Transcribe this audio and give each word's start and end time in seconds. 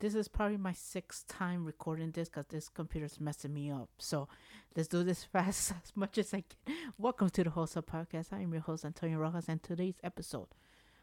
This 0.00 0.14
is 0.14 0.28
probably 0.28 0.58
my 0.58 0.74
sixth 0.74 1.26
time 1.26 1.64
recording 1.64 2.12
this 2.12 2.28
because 2.28 2.46
this 2.50 2.68
computer's 2.68 3.18
messing 3.18 3.52
me 3.52 3.72
up. 3.72 3.88
So 3.98 4.28
let's 4.76 4.86
do 4.86 5.02
this 5.02 5.24
fast 5.32 5.72
as 5.72 5.90
much 5.96 6.18
as 6.18 6.32
I 6.32 6.44
can. 6.64 6.76
Welcome 6.96 7.30
to 7.30 7.42
the 7.42 7.50
Wholesale 7.50 7.82
Podcast. 7.82 8.32
I 8.32 8.42
am 8.42 8.52
your 8.52 8.62
host, 8.62 8.84
Antonio 8.84 9.18
Rojas, 9.18 9.48
and 9.48 9.60
today's 9.60 9.96
episode, 10.04 10.46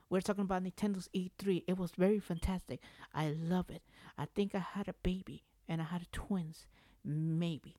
we're 0.09 0.21
talking 0.21 0.43
about 0.43 0.63
Nintendo's 0.63 1.09
E3. 1.13 1.63
It 1.67 1.77
was 1.77 1.91
very 1.97 2.19
fantastic. 2.19 2.79
I 3.13 3.31
love 3.31 3.69
it. 3.69 3.81
I 4.17 4.27
think 4.33 4.55
I 4.55 4.59
had 4.59 4.87
a 4.87 4.95
baby 5.03 5.43
and 5.67 5.81
I 5.81 5.85
had 5.85 6.09
twins. 6.13 6.65
Maybe. 7.03 7.75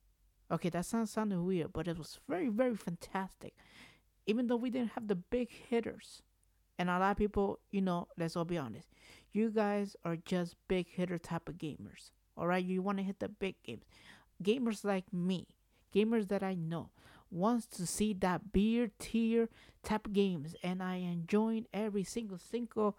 Okay, 0.51 0.69
that 0.69 0.85
sounds 0.85 1.13
sounded 1.13 1.41
weird, 1.41 1.73
but 1.73 1.89
it 1.89 1.97
was 1.97 2.19
very, 2.29 2.49
very 2.49 2.77
fantastic. 2.77 3.55
Even 4.27 4.49
though 4.49 4.57
we 4.57 4.69
didn't 4.69 4.93
have 4.93 5.09
the 5.09 5.15
big 5.15 5.51
hitters. 5.51 6.21
And 6.79 6.91
a 6.91 6.99
lot 6.99 7.13
of 7.13 7.17
people, 7.17 7.61
you 7.71 7.81
know, 7.81 8.09
let's 8.19 8.37
all 8.37 8.45
be 8.45 8.59
honest. 8.59 8.89
You 9.33 9.51
guys 9.51 9.97
are 10.05 10.17
just 10.17 10.57
big 10.69 10.89
hitter 10.89 11.19
type 11.19 11.49
of 11.49 11.57
gamers. 11.57 12.11
Alright? 12.39 12.65
You 12.65 12.83
want 12.83 12.99
to 12.99 13.05
hit 13.05 13.21
the 13.21 13.29
big 13.29 13.57
games. 13.63 13.85
Gamers 14.43 14.85
like 14.85 15.13
me, 15.13 15.47
gamers 15.95 16.29
that 16.29 16.43
I 16.43 16.55
know, 16.55 16.91
wants 17.31 17.67
to 17.67 17.87
see 17.87 18.13
that 18.15 18.53
beer 18.53 18.91
tier 18.99 19.49
type 19.83 20.13
games. 20.13 20.55
And 20.63 20.83
I 20.83 20.97
enjoying 20.97 21.67
every 21.73 22.05
single 22.05 22.39
single 22.39 22.97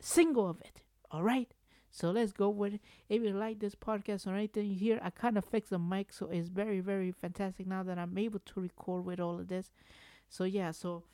single 0.00 0.48
of 0.48 0.60
it. 0.62 0.82
Alright? 1.12 1.52
So 1.90 2.10
let's 2.10 2.32
go 2.32 2.48
with 2.48 2.74
it. 2.74 2.80
If 3.10 3.22
you 3.22 3.34
like 3.34 3.60
this 3.60 3.74
podcast 3.74 4.26
or 4.26 4.34
anything 4.34 4.74
hear, 4.74 4.98
I 5.02 5.10
kind 5.10 5.36
of 5.36 5.44
fixed 5.44 5.68
the 5.68 5.78
mic, 5.78 6.10
so 6.10 6.26
it's 6.26 6.48
very, 6.48 6.80
very 6.80 7.12
fantastic 7.12 7.66
now 7.66 7.82
that 7.82 7.98
I'm 7.98 8.16
able 8.16 8.40
to 8.40 8.60
record 8.60 9.04
with 9.04 9.20
all 9.20 9.38
of 9.38 9.48
this. 9.48 9.70
So 10.30 10.44
yeah, 10.44 10.70
so 10.70 11.04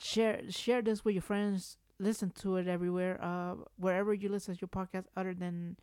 share 0.00 0.42
share 0.50 0.82
this 0.82 1.04
with 1.04 1.14
your 1.14 1.22
friends. 1.22 1.76
Listen 2.00 2.30
to 2.42 2.56
it 2.56 2.68
everywhere, 2.68 3.18
uh, 3.22 3.56
wherever 3.76 4.14
you 4.14 4.28
listen 4.28 4.54
to 4.54 4.60
your 4.60 4.68
podcast, 4.68 5.06
other 5.16 5.34
than 5.34 5.76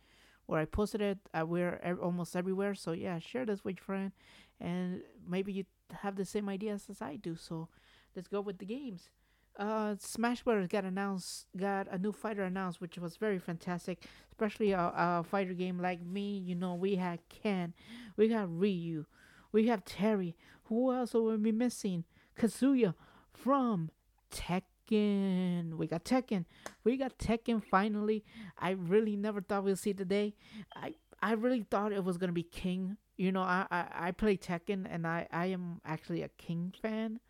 where 0.46 0.60
I 0.60 0.64
posted 0.64 1.02
it. 1.02 1.18
Uh, 1.34 1.44
we're 1.46 1.78
ev- 1.82 2.00
almost 2.00 2.34
everywhere. 2.36 2.74
So 2.74 2.92
yeah, 2.92 3.18
share 3.18 3.44
this 3.44 3.64
with 3.64 3.76
your 3.76 3.84
friend, 3.84 4.12
and 4.60 5.02
maybe 5.28 5.52
you 5.52 5.64
have 6.02 6.16
the 6.16 6.24
same 6.24 6.48
ideas 6.48 6.86
as 6.88 7.02
I 7.02 7.16
do. 7.16 7.36
So 7.36 7.68
let's 8.14 8.28
go 8.28 8.40
with 8.40 8.58
the 8.58 8.66
games 8.66 9.10
uh, 9.58 9.94
Smash 9.98 10.42
Bros. 10.42 10.68
got 10.68 10.84
announced, 10.84 11.46
got 11.56 11.88
a 11.90 11.98
new 11.98 12.12
fighter 12.12 12.42
announced, 12.42 12.80
which 12.80 12.98
was 12.98 13.16
very 13.16 13.38
fantastic. 13.38 14.04
Especially 14.30 14.72
a, 14.72 14.92
a 14.94 15.24
fighter 15.28 15.54
game 15.54 15.78
like 15.78 16.04
me, 16.04 16.38
you 16.38 16.54
know, 16.54 16.74
we 16.74 16.96
had 16.96 17.20
Ken, 17.28 17.72
we 18.16 18.28
got 18.28 18.48
Ryu, 18.50 19.06
we 19.52 19.66
have 19.68 19.84
Terry. 19.84 20.36
Who 20.64 20.92
else 20.92 21.14
will 21.14 21.36
we 21.36 21.52
missing? 21.52 22.04
Kazuya 22.38 22.94
from 23.32 23.90
Tekken. 24.30 25.74
We 25.74 25.86
got 25.86 26.04
Tekken. 26.04 26.44
We 26.84 26.96
got 26.96 27.18
Tekken 27.18 27.62
finally. 27.62 28.24
I 28.58 28.70
really 28.70 29.16
never 29.16 29.40
thought 29.40 29.64
we'll 29.64 29.76
see 29.76 29.92
the 29.92 30.04
day. 30.04 30.34
I 30.74 30.94
I 31.22 31.32
really 31.32 31.64
thought 31.70 31.92
it 31.92 32.04
was 32.04 32.18
gonna 32.18 32.32
be 32.32 32.42
King. 32.42 32.96
You 33.16 33.32
know, 33.32 33.42
I 33.42 33.66
I, 33.70 33.86
I 34.08 34.10
play 34.12 34.36
Tekken 34.36 34.86
and 34.88 35.06
I 35.06 35.26
I 35.32 35.46
am 35.46 35.80
actually 35.84 36.22
a 36.22 36.28
King 36.28 36.74
fan. 36.80 37.20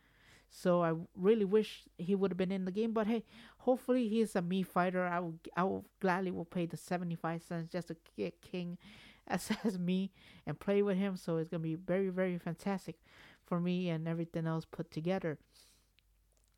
So 0.48 0.83
I 0.83 0.94
really 1.14 1.44
wish 1.44 1.84
he 1.98 2.14
would 2.14 2.30
have 2.30 2.38
been 2.38 2.53
in 2.53 2.64
the 2.64 2.72
game. 2.72 2.92
But 2.92 3.06
hey, 3.06 3.25
hopefully 3.58 4.08
he's 4.08 4.36
a 4.36 4.42
Mii 4.42 4.66
fighter. 4.66 5.06
I 5.06 5.20
will 5.20 5.34
I 5.56 5.64
will 5.64 5.84
gladly 6.00 6.31
will 6.31 6.44
pay 6.44 6.66
the 6.66 6.77
seventy 6.77 7.16
five 7.16 7.42
cents 7.42 7.72
just 7.72 7.88
to 7.88 7.97
get 8.16 8.41
King 8.42 8.78
as 9.27 9.50
as 9.64 9.78
Mii 9.78 10.10
and 10.47 10.58
play 10.58 10.83
with 10.83 10.97
him. 10.97 11.16
So 11.16 11.36
it's 11.38 11.48
gonna 11.50 11.62
be 11.62 11.75
very 11.75 12.08
very 12.10 12.38
fantastic 12.38 12.97
for 13.44 13.60
me 13.60 13.88
and 13.88 14.08
everything 14.08 14.47
else 14.47 14.64
put 14.64 14.91
together. 14.91 15.38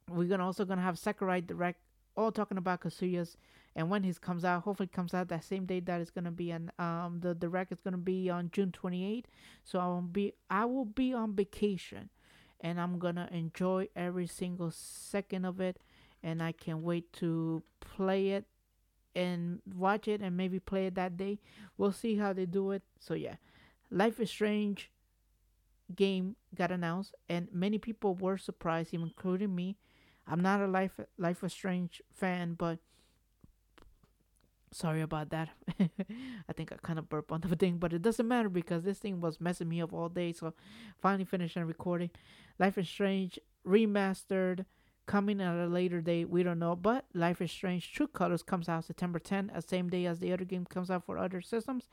We're 0.09 0.29
gonna 0.29 0.45
also 0.45 0.65
gonna 0.65 0.83
have 0.83 0.99
Sakurai 0.99 1.41
Direct, 1.41 1.81
all 2.17 2.33
talking 2.33 2.59
about 2.59 2.81
Kazuya's 2.81 3.37
and 3.77 3.91
when 3.91 4.03
his 4.03 4.19
comes 4.19 4.45
out. 4.45 4.63
Hopefully 4.63 4.89
comes 4.89 5.15
out 5.15 5.29
that 5.29 5.45
same 5.45 5.67
day 5.67 5.81
that 5.81 6.01
it's 6.01 6.11
gonna 6.11 6.31
be 6.31 6.51
and 6.51 6.71
um 6.79 7.21
the 7.21 7.35
direct 7.35 7.73
is 7.73 7.81
gonna 7.81 7.97
be 7.99 8.31
on 8.31 8.51
June 8.53 8.73
twenty 8.73 9.05
eighth. 9.05 9.29
So 9.65 9.79
I 9.79 9.87
will 9.87 10.03
be 10.03 10.33
I 10.51 10.65
will 10.65 10.85
be 10.85 11.13
on 11.13 11.35
vacation 11.35 12.11
and 12.61 12.81
I'm 12.81 12.99
gonna 12.99 13.29
enjoy 13.31 13.89
every 13.95 14.27
single 14.27 14.71
second 14.71 15.45
of 15.45 15.61
it 15.61 15.79
and 16.23 16.43
I 16.43 16.53
can't 16.53 16.81
wait 16.81 17.13
to 17.15 17.63
play 17.81 18.31
it 18.31 18.45
and 19.15 19.61
watch 19.75 20.09
it 20.09 20.21
and 20.21 20.37
maybe 20.37 20.59
play 20.59 20.87
it 20.87 20.95
that 20.97 21.17
day. 21.17 21.39
We'll 21.77 21.93
see 21.93 22.17
how 22.17 22.33
they 22.33 22.47
do 22.47 22.71
it. 22.73 22.83
So 22.99 23.15
yeah. 23.15 23.37
Life 23.91 24.21
is 24.21 24.29
Strange 24.31 24.91
game 25.95 26.37
got 26.55 26.71
announced 26.71 27.15
and 27.29 27.49
many 27.53 27.79
people 27.79 28.15
were 28.15 28.37
surprised, 28.37 28.93
even 28.93 29.07
including 29.07 29.55
me. 29.55 29.77
I'm 30.29 30.41
not 30.41 30.61
a 30.61 30.67
Life 30.67 31.01
Life 31.17 31.43
is 31.43 31.53
Strange 31.53 32.03
fan, 32.13 32.55
but 32.55 32.79
sorry 34.73 35.01
about 35.01 35.31
that. 35.31 35.49
I 35.81 36.53
think 36.55 36.73
I 36.73 36.77
kind 36.83 36.99
of 36.99 37.09
burped 37.09 37.33
on 37.33 37.41
the 37.41 37.57
thing, 37.57 37.79
but 37.79 37.93
it 37.93 38.03
doesn't 38.03 38.29
matter 38.29 38.49
because 38.49 38.85
this 38.85 38.99
thing 38.99 39.21
was 39.21 39.41
messing 39.41 39.69
me 39.69 39.81
up 39.81 39.93
all 39.93 40.09
day. 40.09 40.33
So 40.33 40.53
finally 41.01 41.25
finished 41.25 41.57
and 41.57 41.67
recording. 41.67 42.11
Life 42.59 42.77
is 42.79 42.89
Strange 42.89 43.39
remastered, 43.67 44.65
coming 45.07 45.41
at 45.41 45.55
a 45.55 45.67
later 45.67 46.01
date. 46.01 46.29
We 46.29 46.43
don't 46.43 46.59
know, 46.59 46.77
but 46.77 47.07
Life 47.15 47.41
is 47.41 47.51
Strange 47.51 47.93
True 47.93 48.07
Colors 48.07 48.43
comes 48.43 48.69
out 48.69 48.85
September 48.85 49.19
10th, 49.19 49.55
the 49.55 49.63
same 49.63 49.89
day 49.89 50.07
as 50.07 50.19
the 50.19 50.33
other 50.33 50.45
game 50.45 50.65
comes 50.67 50.91
out 50.91 51.05
for 51.05 51.19
other 51.19 51.41
systems. 51.41 51.89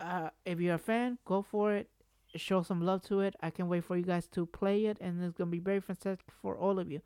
Uh, 0.00 0.30
if 0.44 0.58
you're 0.58 0.74
a 0.74 0.78
fan, 0.78 1.18
go 1.24 1.42
for 1.42 1.72
it. 1.74 1.88
Show 2.34 2.62
some 2.62 2.80
love 2.80 3.02
to 3.02 3.20
it. 3.20 3.36
I 3.42 3.50
can't 3.50 3.68
wait 3.68 3.84
for 3.84 3.96
you 3.96 4.04
guys 4.04 4.26
to 4.28 4.46
play 4.46 4.86
it, 4.86 4.96
and 5.00 5.22
it's 5.22 5.36
gonna 5.36 5.50
be 5.50 5.58
very 5.58 5.80
fantastic 5.80 6.26
for 6.40 6.56
all 6.56 6.78
of 6.78 6.90
you. 6.90 7.02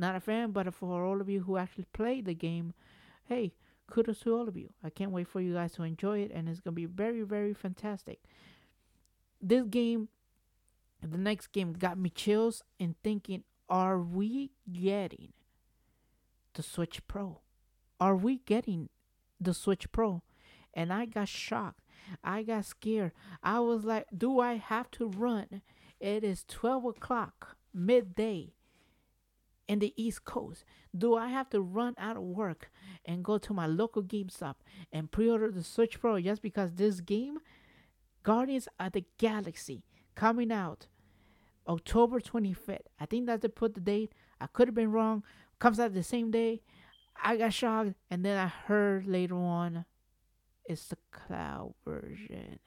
Not 0.00 0.16
a 0.16 0.20
fan, 0.20 0.52
but 0.52 0.72
for 0.72 1.04
all 1.04 1.20
of 1.20 1.28
you 1.28 1.42
who 1.42 1.58
actually 1.58 1.84
play 1.92 2.22
the 2.22 2.32
game, 2.32 2.72
hey, 3.26 3.52
kudos 3.86 4.20
to 4.20 4.34
all 4.34 4.48
of 4.48 4.56
you. 4.56 4.72
I 4.82 4.88
can't 4.88 5.10
wait 5.10 5.28
for 5.28 5.42
you 5.42 5.52
guys 5.52 5.72
to 5.72 5.82
enjoy 5.82 6.20
it, 6.20 6.30
and 6.34 6.48
it's 6.48 6.58
gonna 6.58 6.72
be 6.72 6.86
very, 6.86 7.20
very 7.20 7.52
fantastic. 7.52 8.18
This 9.42 9.66
game, 9.66 10.08
the 11.02 11.18
next 11.18 11.48
game, 11.48 11.74
got 11.74 11.98
me 11.98 12.08
chills 12.08 12.62
in 12.78 12.94
thinking: 13.04 13.44
Are 13.68 14.00
we 14.00 14.52
getting 14.72 15.34
the 16.54 16.62
Switch 16.62 17.06
Pro? 17.06 17.42
Are 18.00 18.16
we 18.16 18.38
getting 18.38 18.88
the 19.38 19.52
Switch 19.52 19.92
Pro? 19.92 20.22
And 20.72 20.94
I 20.94 21.04
got 21.04 21.28
shocked. 21.28 21.84
I 22.24 22.42
got 22.42 22.64
scared. 22.64 23.12
I 23.42 23.60
was 23.60 23.84
like, 23.84 24.06
Do 24.16 24.40
I 24.40 24.54
have 24.54 24.90
to 24.92 25.08
run? 25.08 25.60
It 26.00 26.24
is 26.24 26.42
twelve 26.48 26.86
o'clock 26.86 27.58
midday 27.74 28.54
in 29.70 29.78
the 29.78 29.94
East 29.96 30.24
Coast? 30.24 30.64
Do 30.98 31.14
I 31.14 31.28
have 31.28 31.48
to 31.50 31.60
run 31.60 31.94
out 31.96 32.16
of 32.16 32.24
work 32.24 32.72
and 33.04 33.24
go 33.24 33.38
to 33.38 33.54
my 33.54 33.68
local 33.68 34.02
GameStop 34.02 34.56
and 34.92 35.12
pre-order 35.12 35.52
the 35.52 35.62
Switch 35.62 36.00
Pro 36.00 36.20
just 36.20 36.42
because 36.42 36.72
this 36.72 37.00
game, 37.00 37.38
Guardians 38.24 38.66
of 38.80 38.90
the 38.92 39.04
Galaxy, 39.16 39.84
coming 40.16 40.50
out 40.50 40.88
October 41.68 42.18
25th? 42.18 42.88
I 42.98 43.06
think 43.06 43.26
that's 43.26 43.42
they 43.42 43.48
put 43.48 43.74
the 43.74 43.80
date. 43.80 44.12
I 44.40 44.48
could 44.48 44.66
have 44.66 44.74
been 44.74 44.90
wrong. 44.90 45.22
Comes 45.60 45.78
out 45.78 45.94
the 45.94 46.02
same 46.02 46.32
day. 46.32 46.62
I 47.22 47.36
got 47.36 47.52
shocked, 47.52 47.92
and 48.10 48.24
then 48.24 48.36
I 48.36 48.48
heard 48.48 49.06
later 49.06 49.36
on 49.36 49.84
it's 50.64 50.88
the 50.88 50.96
cloud 51.12 51.74
version. 51.84 52.58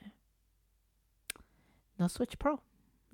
No 1.99 2.07
Switch 2.07 2.39
Pro 2.39 2.61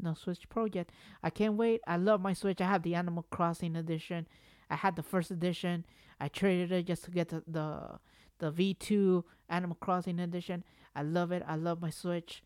no 0.02 0.14
Switch 0.14 0.48
Pro 0.50 0.66
yet. 0.66 0.90
I 1.24 1.30
can't 1.30 1.56
wait. 1.56 1.82
I 1.88 1.98
love 1.98 2.22
my 2.22 2.34
Switch. 2.34 2.62
I 2.62 2.68
have 2.68 2.84
the 2.84 2.96
Animal 2.96 3.26
Crossing 3.30 3.76
edition. 3.76 4.28
I 4.70 4.76
had 4.76 4.96
the 4.96 5.04
first 5.04 5.32
edition. 5.32 5.86
I 6.20 6.28
traded 6.28 6.72
it 6.72 6.88
just 6.88 7.04
to 7.06 7.12
get 7.12 7.30
the 7.30 7.44
the, 7.48 8.00
the 8.40 8.52
V2 8.52 9.24
Animal 9.50 9.78
Crossing 9.80 10.20
edition. 10.20 10.64
I 10.96 11.04
love 11.04 11.32
it. 11.32 11.44
I 11.48 11.56
love 11.56 11.82
my 11.82 11.90
Switch. 11.90 12.44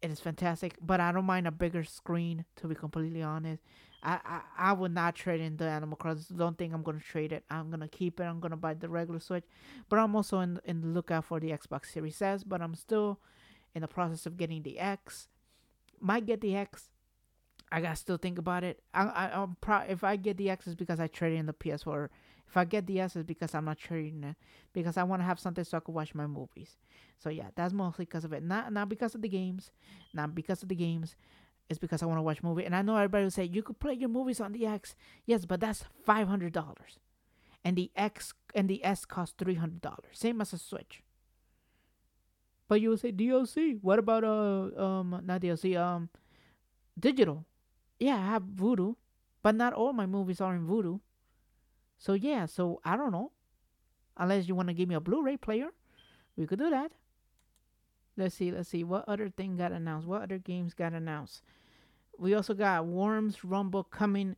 It 0.00 0.10
is 0.10 0.18
fantastic, 0.20 0.76
but 0.80 1.00
I 1.00 1.12
don't 1.12 1.24
mind 1.24 1.46
a 1.46 1.52
bigger 1.52 1.84
screen. 1.84 2.44
To 2.56 2.66
be 2.66 2.74
completely 2.74 3.22
honest, 3.22 3.62
I 4.02 4.18
I, 4.24 4.70
I 4.70 4.72
would 4.72 4.92
not 4.92 5.14
trade 5.14 5.40
in 5.40 5.56
the 5.56 5.68
Animal 5.68 5.96
Crossing. 5.96 6.36
Don't 6.36 6.58
think 6.58 6.74
I'm 6.74 6.82
gonna 6.82 7.00
trade 7.00 7.32
it. 7.32 7.44
I'm 7.50 7.70
gonna 7.70 7.88
keep 7.88 8.18
it. 8.20 8.24
I'm 8.24 8.40
gonna 8.40 8.56
buy 8.56 8.74
the 8.74 8.88
regular 8.88 9.20
Switch, 9.20 9.44
but 9.88 9.98
I'm 9.98 10.16
also 10.16 10.40
in 10.40 10.60
in 10.64 10.80
the 10.80 10.88
lookout 10.88 11.24
for 11.24 11.38
the 11.38 11.50
Xbox 11.50 11.86
Series 11.86 12.20
S. 12.20 12.42
But 12.44 12.60
I'm 12.60 12.74
still 12.74 13.20
in 13.74 13.82
the 13.82 13.88
process 13.88 14.26
of 14.26 14.36
getting 14.36 14.62
the 14.62 14.78
X 14.78 15.28
might 16.02 16.26
get 16.26 16.40
the 16.40 16.56
X. 16.56 16.90
I 17.70 17.80
gotta 17.80 17.96
still 17.96 18.18
think 18.18 18.38
about 18.38 18.64
it. 18.64 18.82
I, 18.92 19.04
I, 19.04 19.42
I'm 19.42 19.56
pro- 19.60 19.86
if 19.88 20.04
I 20.04 20.16
get 20.16 20.36
the 20.36 20.50
X 20.50 20.66
is 20.66 20.74
because 20.74 21.00
I 21.00 21.06
trade 21.06 21.38
in 21.38 21.46
the 21.46 21.54
PS4. 21.54 22.08
If 22.46 22.56
I 22.58 22.66
get 22.66 22.86
the 22.86 23.00
S 23.00 23.16
is 23.16 23.24
because 23.24 23.54
I'm 23.54 23.64
not 23.64 23.78
trading 23.78 24.22
it 24.24 24.36
because 24.74 24.98
I 24.98 25.04
want 25.04 25.22
to 25.22 25.24
have 25.24 25.40
something 25.40 25.64
so 25.64 25.78
I 25.78 25.80
can 25.80 25.94
watch 25.94 26.14
my 26.14 26.26
movies. 26.26 26.76
So 27.18 27.30
yeah, 27.30 27.48
that's 27.54 27.72
mostly 27.72 28.04
because 28.04 28.24
of 28.26 28.34
it. 28.34 28.42
Not 28.42 28.72
not 28.72 28.90
because 28.90 29.14
of 29.14 29.22
the 29.22 29.28
games, 29.28 29.70
not 30.12 30.34
because 30.34 30.62
of 30.62 30.68
the 30.68 30.74
games. 30.74 31.16
It's 31.70 31.78
because 31.78 32.02
I 32.02 32.06
want 32.06 32.18
to 32.18 32.22
watch 32.22 32.42
movie. 32.42 32.66
And 32.66 32.76
I 32.76 32.82
know 32.82 32.96
everybody 32.96 33.24
will 33.24 33.30
say 33.30 33.44
you 33.44 33.62
could 33.62 33.80
play 33.80 33.94
your 33.94 34.10
movies 34.10 34.40
on 34.40 34.52
the 34.52 34.66
X. 34.66 34.94
Yes, 35.24 35.46
but 35.46 35.60
that's 35.60 35.84
five 36.04 36.28
hundred 36.28 36.52
dollars, 36.52 36.98
and 37.64 37.74
the 37.76 37.90
X 37.96 38.34
and 38.54 38.68
the 38.68 38.84
S 38.84 39.06
cost 39.06 39.38
three 39.38 39.54
hundred 39.54 39.80
dollars. 39.80 40.12
Same 40.12 40.42
as 40.42 40.52
a 40.52 40.58
Switch. 40.58 41.02
But 42.72 42.80
you 42.80 42.88
will 42.88 42.96
say 42.96 43.12
DLC. 43.12 43.78
What 43.82 43.98
about 43.98 44.24
uh 44.24 44.82
um 44.82 45.20
not 45.26 45.42
DLC 45.42 45.76
um 45.76 46.08
digital? 46.98 47.44
Yeah, 48.00 48.16
I 48.16 48.24
have 48.32 48.44
Vudu, 48.44 48.96
but 49.42 49.54
not 49.54 49.74
all 49.74 49.92
my 49.92 50.06
movies 50.06 50.40
are 50.40 50.54
in 50.54 50.66
Vudu. 50.66 51.00
So 51.98 52.14
yeah, 52.14 52.46
so 52.46 52.80
I 52.82 52.96
don't 52.96 53.12
know. 53.12 53.30
Unless 54.16 54.48
you 54.48 54.54
want 54.54 54.68
to 54.68 54.72
give 54.72 54.88
me 54.88 54.94
a 54.94 55.00
Blu-ray 55.00 55.36
player, 55.36 55.68
we 56.34 56.46
could 56.46 56.60
do 56.60 56.70
that. 56.70 56.92
Let's 58.16 58.36
see, 58.36 58.50
let's 58.50 58.70
see. 58.70 58.84
What 58.84 59.04
other 59.06 59.28
thing 59.28 59.58
got 59.58 59.72
announced? 59.72 60.08
What 60.08 60.22
other 60.22 60.38
games 60.38 60.72
got 60.72 60.94
announced? 60.94 61.42
We 62.16 62.32
also 62.32 62.54
got 62.54 62.86
Worms 62.86 63.44
Rumble 63.44 63.84
coming 63.84 64.34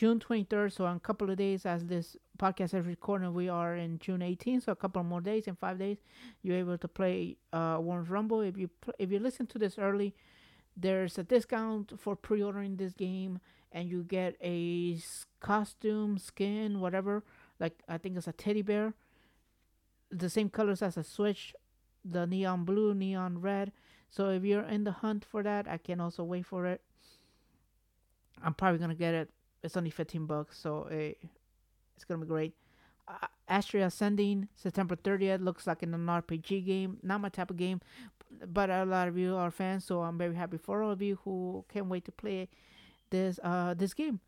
June 0.00 0.18
23rd. 0.18 0.72
So, 0.72 0.86
in 0.86 0.96
a 0.96 1.00
couple 1.00 1.28
of 1.28 1.36
days, 1.36 1.66
as 1.66 1.84
this 1.84 2.16
podcast 2.38 2.72
is 2.72 2.86
recording, 2.86 3.34
we 3.34 3.50
are 3.50 3.76
in 3.76 3.98
June 3.98 4.20
18th. 4.20 4.62
So, 4.62 4.72
a 4.72 4.74
couple 4.74 5.02
more 5.04 5.20
days, 5.20 5.46
in 5.46 5.56
five 5.56 5.78
days, 5.78 5.98
you're 6.42 6.56
able 6.56 6.78
to 6.78 6.88
play 6.88 7.36
uh, 7.52 7.76
Worms 7.82 8.08
Rumble. 8.08 8.40
If 8.40 8.56
you 8.56 8.68
pl- 8.68 8.94
if 8.98 9.12
you 9.12 9.18
listen 9.18 9.46
to 9.48 9.58
this 9.58 9.76
early, 9.76 10.14
there's 10.74 11.18
a 11.18 11.22
discount 11.22 12.00
for 12.00 12.16
pre-ordering 12.16 12.76
this 12.76 12.94
game, 12.94 13.40
and 13.72 13.90
you 13.90 14.02
get 14.02 14.36
a 14.42 14.98
costume, 15.40 16.16
skin, 16.16 16.80
whatever. 16.80 17.22
Like 17.58 17.82
I 17.86 17.98
think 17.98 18.16
it's 18.16 18.26
a 18.26 18.32
teddy 18.32 18.62
bear, 18.62 18.94
the 20.10 20.30
same 20.30 20.48
colors 20.48 20.80
as 20.80 20.96
a 20.96 21.04
Switch, 21.04 21.54
the 22.02 22.26
neon 22.26 22.64
blue, 22.64 22.94
neon 22.94 23.42
red. 23.42 23.70
So 24.08 24.30
if 24.30 24.44
you're 24.44 24.62
in 24.62 24.84
the 24.84 24.92
hunt 24.92 25.26
for 25.30 25.42
that, 25.42 25.68
I 25.68 25.76
can 25.76 26.00
also 26.00 26.24
wait 26.24 26.46
for 26.46 26.64
it. 26.64 26.80
I'm 28.42 28.54
probably 28.54 28.78
gonna 28.78 28.94
get 28.94 29.12
it. 29.12 29.30
It's 29.62 29.76
only 29.76 29.90
15 29.90 30.26
bucks, 30.26 30.58
so 30.58 30.88
uh, 30.90 31.14
it's 31.94 32.04
gonna 32.06 32.20
be 32.20 32.26
great. 32.26 32.54
Uh, 33.06 33.26
Astria 33.48 33.86
Ascending, 33.86 34.48
September 34.54 34.96
30th, 34.96 35.42
looks 35.42 35.66
like 35.66 35.82
an 35.82 35.92
RPG 35.92 36.64
game. 36.64 36.98
Not 37.02 37.20
my 37.20 37.28
type 37.28 37.50
of 37.50 37.56
game, 37.56 37.80
but 38.46 38.70
a 38.70 38.84
lot 38.84 39.08
of 39.08 39.18
you 39.18 39.36
are 39.36 39.50
fans, 39.50 39.84
so 39.84 40.02
I'm 40.02 40.16
very 40.16 40.34
happy 40.34 40.56
for 40.56 40.82
all 40.82 40.90
of 40.90 41.02
you 41.02 41.18
who 41.24 41.64
can't 41.72 41.86
wait 41.86 42.04
to 42.06 42.12
play 42.12 42.48
this 43.10 43.38
uh 43.42 43.74
this 43.74 43.94
game. 43.94 44.20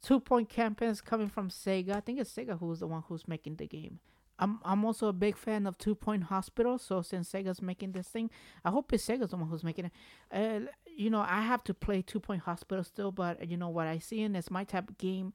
Two 0.00 0.20
Point 0.20 0.48
Campus 0.48 1.00
coming 1.00 1.28
from 1.28 1.50
Sega. 1.50 1.96
I 1.96 2.00
think 2.00 2.20
it's 2.20 2.32
Sega 2.32 2.58
who's 2.58 2.80
the 2.80 2.86
one 2.86 3.02
who's 3.08 3.26
making 3.26 3.56
the 3.56 3.66
game. 3.66 3.98
I'm 4.38 4.60
I'm 4.64 4.84
also 4.84 5.08
a 5.08 5.12
big 5.12 5.36
fan 5.36 5.66
of 5.66 5.76
Two 5.76 5.94
Point 5.94 6.24
Hospital. 6.24 6.78
So 6.78 7.02
since 7.02 7.30
Sega's 7.32 7.60
making 7.60 7.92
this 7.92 8.08
thing, 8.08 8.30
I 8.64 8.70
hope 8.70 8.92
it's 8.92 9.04
Sega's 9.04 9.30
the 9.30 9.36
one 9.36 9.48
who's 9.48 9.64
making 9.64 9.86
it. 9.86 9.92
Uh, 10.32 10.70
you 10.98 11.10
know, 11.10 11.20
I 11.20 11.42
have 11.42 11.62
to 11.64 11.74
play 11.74 12.02
Two 12.02 12.18
Point 12.18 12.42
Hospital 12.42 12.82
still, 12.82 13.12
but 13.12 13.48
you 13.48 13.56
know 13.56 13.68
what 13.68 13.86
I 13.86 13.98
see 14.00 14.20
in 14.22 14.34
it's 14.34 14.50
my 14.50 14.64
type 14.64 14.90
of 14.90 14.98
game. 14.98 15.32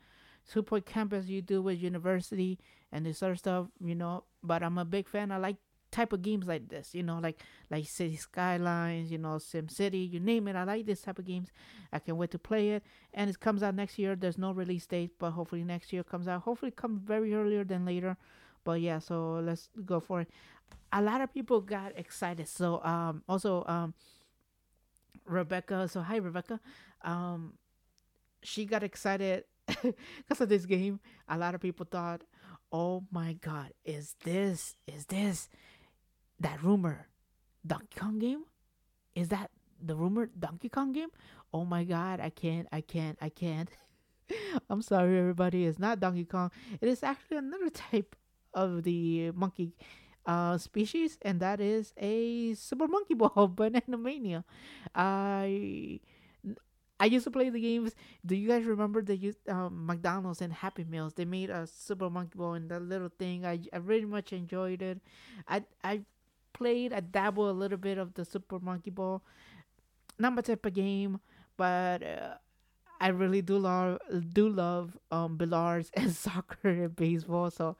Two 0.51 0.61
Point 0.61 0.85
Campus 0.85 1.27
you 1.27 1.41
do 1.41 1.61
with 1.61 1.81
university 1.81 2.59
and 2.91 3.05
this 3.05 3.23
other 3.23 3.35
stuff, 3.35 3.67
you 3.79 3.95
know. 3.95 4.25
But 4.43 4.61
I'm 4.61 4.77
a 4.77 4.83
big 4.83 5.07
fan. 5.07 5.31
I 5.31 5.37
like 5.37 5.55
type 5.89 6.11
of 6.11 6.21
games 6.21 6.47
like 6.47 6.67
this, 6.67 6.93
you 6.93 7.01
know, 7.01 7.19
like 7.19 7.39
like 7.71 7.85
City 7.85 8.17
Skylines, 8.17 9.09
you 9.09 9.17
know, 9.17 9.37
Sim 9.37 9.69
City, 9.69 9.99
you 9.99 10.19
name 10.19 10.49
it. 10.49 10.57
I 10.57 10.65
like 10.65 10.85
this 10.85 11.01
type 11.01 11.17
of 11.17 11.25
games. 11.25 11.47
I 11.93 11.99
can't 11.99 12.17
wait 12.17 12.31
to 12.31 12.39
play 12.39 12.71
it. 12.71 12.83
And 13.13 13.29
it 13.29 13.39
comes 13.39 13.63
out 13.63 13.73
next 13.73 13.97
year. 13.97 14.17
There's 14.17 14.37
no 14.37 14.51
release 14.51 14.85
date, 14.85 15.11
but 15.17 15.31
hopefully 15.31 15.63
next 15.63 15.93
year 15.93 16.03
comes 16.03 16.27
out. 16.27 16.41
Hopefully 16.41 16.69
it 16.69 16.75
comes 16.75 16.99
very 17.01 17.33
earlier 17.33 17.63
than 17.63 17.85
later. 17.85 18.17
But 18.65 18.81
yeah, 18.81 18.99
so 18.99 19.35
let's 19.35 19.69
go 19.85 20.01
for 20.01 20.21
it. 20.21 20.29
A 20.91 21.01
lot 21.01 21.21
of 21.21 21.33
people 21.33 21.61
got 21.61 21.97
excited. 21.97 22.49
So 22.49 22.83
um 22.83 23.23
also 23.29 23.63
um 23.65 23.93
Rebecca, 25.25 25.87
so 25.87 26.01
hi 26.01 26.17
Rebecca. 26.17 26.59
Um 27.03 27.53
she 28.41 28.65
got 28.65 28.83
excited 28.83 29.45
because 29.67 30.41
of 30.41 30.49
this 30.49 30.65
game. 30.65 30.99
A 31.27 31.37
lot 31.37 31.55
of 31.55 31.61
people 31.61 31.85
thought, 31.89 32.23
"Oh 32.71 33.03
my 33.11 33.33
god, 33.33 33.71
is 33.85 34.15
this 34.23 34.75
is 34.87 35.05
this 35.05 35.49
that 36.39 36.61
rumor 36.61 37.07
Donkey 37.65 37.99
Kong 37.99 38.19
game? 38.19 38.43
Is 39.15 39.29
that 39.29 39.51
the 39.81 39.95
rumor 39.95 40.29
Donkey 40.37 40.69
Kong 40.69 40.91
game? 40.91 41.09
Oh 41.53 41.65
my 41.65 41.83
god, 41.83 42.19
I 42.19 42.29
can't, 42.29 42.67
I 42.71 42.81
can't, 42.81 43.17
I 43.21 43.29
can't. 43.29 43.69
I'm 44.69 44.81
sorry, 44.81 45.17
everybody. 45.19 45.65
It's 45.65 45.79
not 45.79 45.99
Donkey 45.99 46.25
Kong. 46.25 46.51
It 46.81 46.89
is 46.89 47.03
actually 47.03 47.37
another 47.37 47.69
type 47.91 48.15
of 48.53 48.83
the 48.83 49.31
monkey 49.31 49.75
uh, 50.25 50.57
species, 50.57 51.17
and 51.21 51.39
that 51.39 51.59
is 51.61 51.93
a 51.97 52.53
Super 52.55 52.87
Monkey 52.87 53.13
Ball 53.19 53.47
Banana 53.47 53.97
Mania. 53.97 54.43
I 54.95 55.99
I 56.99 57.05
used 57.05 57.25
to 57.25 57.31
play 57.31 57.49
the 57.49 57.59
games. 57.59 57.95
Do 58.25 58.35
you 58.35 58.47
guys 58.47 58.65
remember 58.65 59.01
the 59.01 59.33
um, 59.49 59.85
McDonald's 59.85 60.41
and 60.41 60.53
Happy 60.53 60.83
Meals? 60.85 61.13
They 61.13 61.25
made 61.25 61.49
a 61.49 61.67
Super 61.67 62.09
Monkey 62.09 62.37
Ball 62.37 62.53
and 62.53 62.69
that 62.69 62.81
little 62.81 63.09
thing. 63.19 63.45
I, 63.45 63.59
I 63.73 63.77
really 63.77 64.05
much 64.05 64.31
enjoyed 64.31 64.81
it. 64.81 65.01
I 65.47 65.63
I 65.83 66.01
played, 66.53 66.93
I 66.93 67.01
dabble 67.01 67.49
a 67.49 67.51
little 67.51 67.77
bit 67.77 67.97
of 67.97 68.13
the 68.13 68.23
Super 68.23 68.59
Monkey 68.59 68.91
Ball. 68.91 69.21
Not 70.19 70.33
my 70.33 70.41
type 70.41 70.65
of 70.65 70.73
game, 70.73 71.19
but 71.57 72.03
uh, 72.03 72.35
I 73.01 73.09
really 73.09 73.41
do 73.41 73.57
love 73.57 73.99
do 74.33 74.49
love 74.49 74.97
um 75.11 75.37
billiards 75.37 75.91
and 75.95 76.13
soccer 76.15 76.69
and 76.69 76.95
baseball. 76.95 77.51
So 77.51 77.77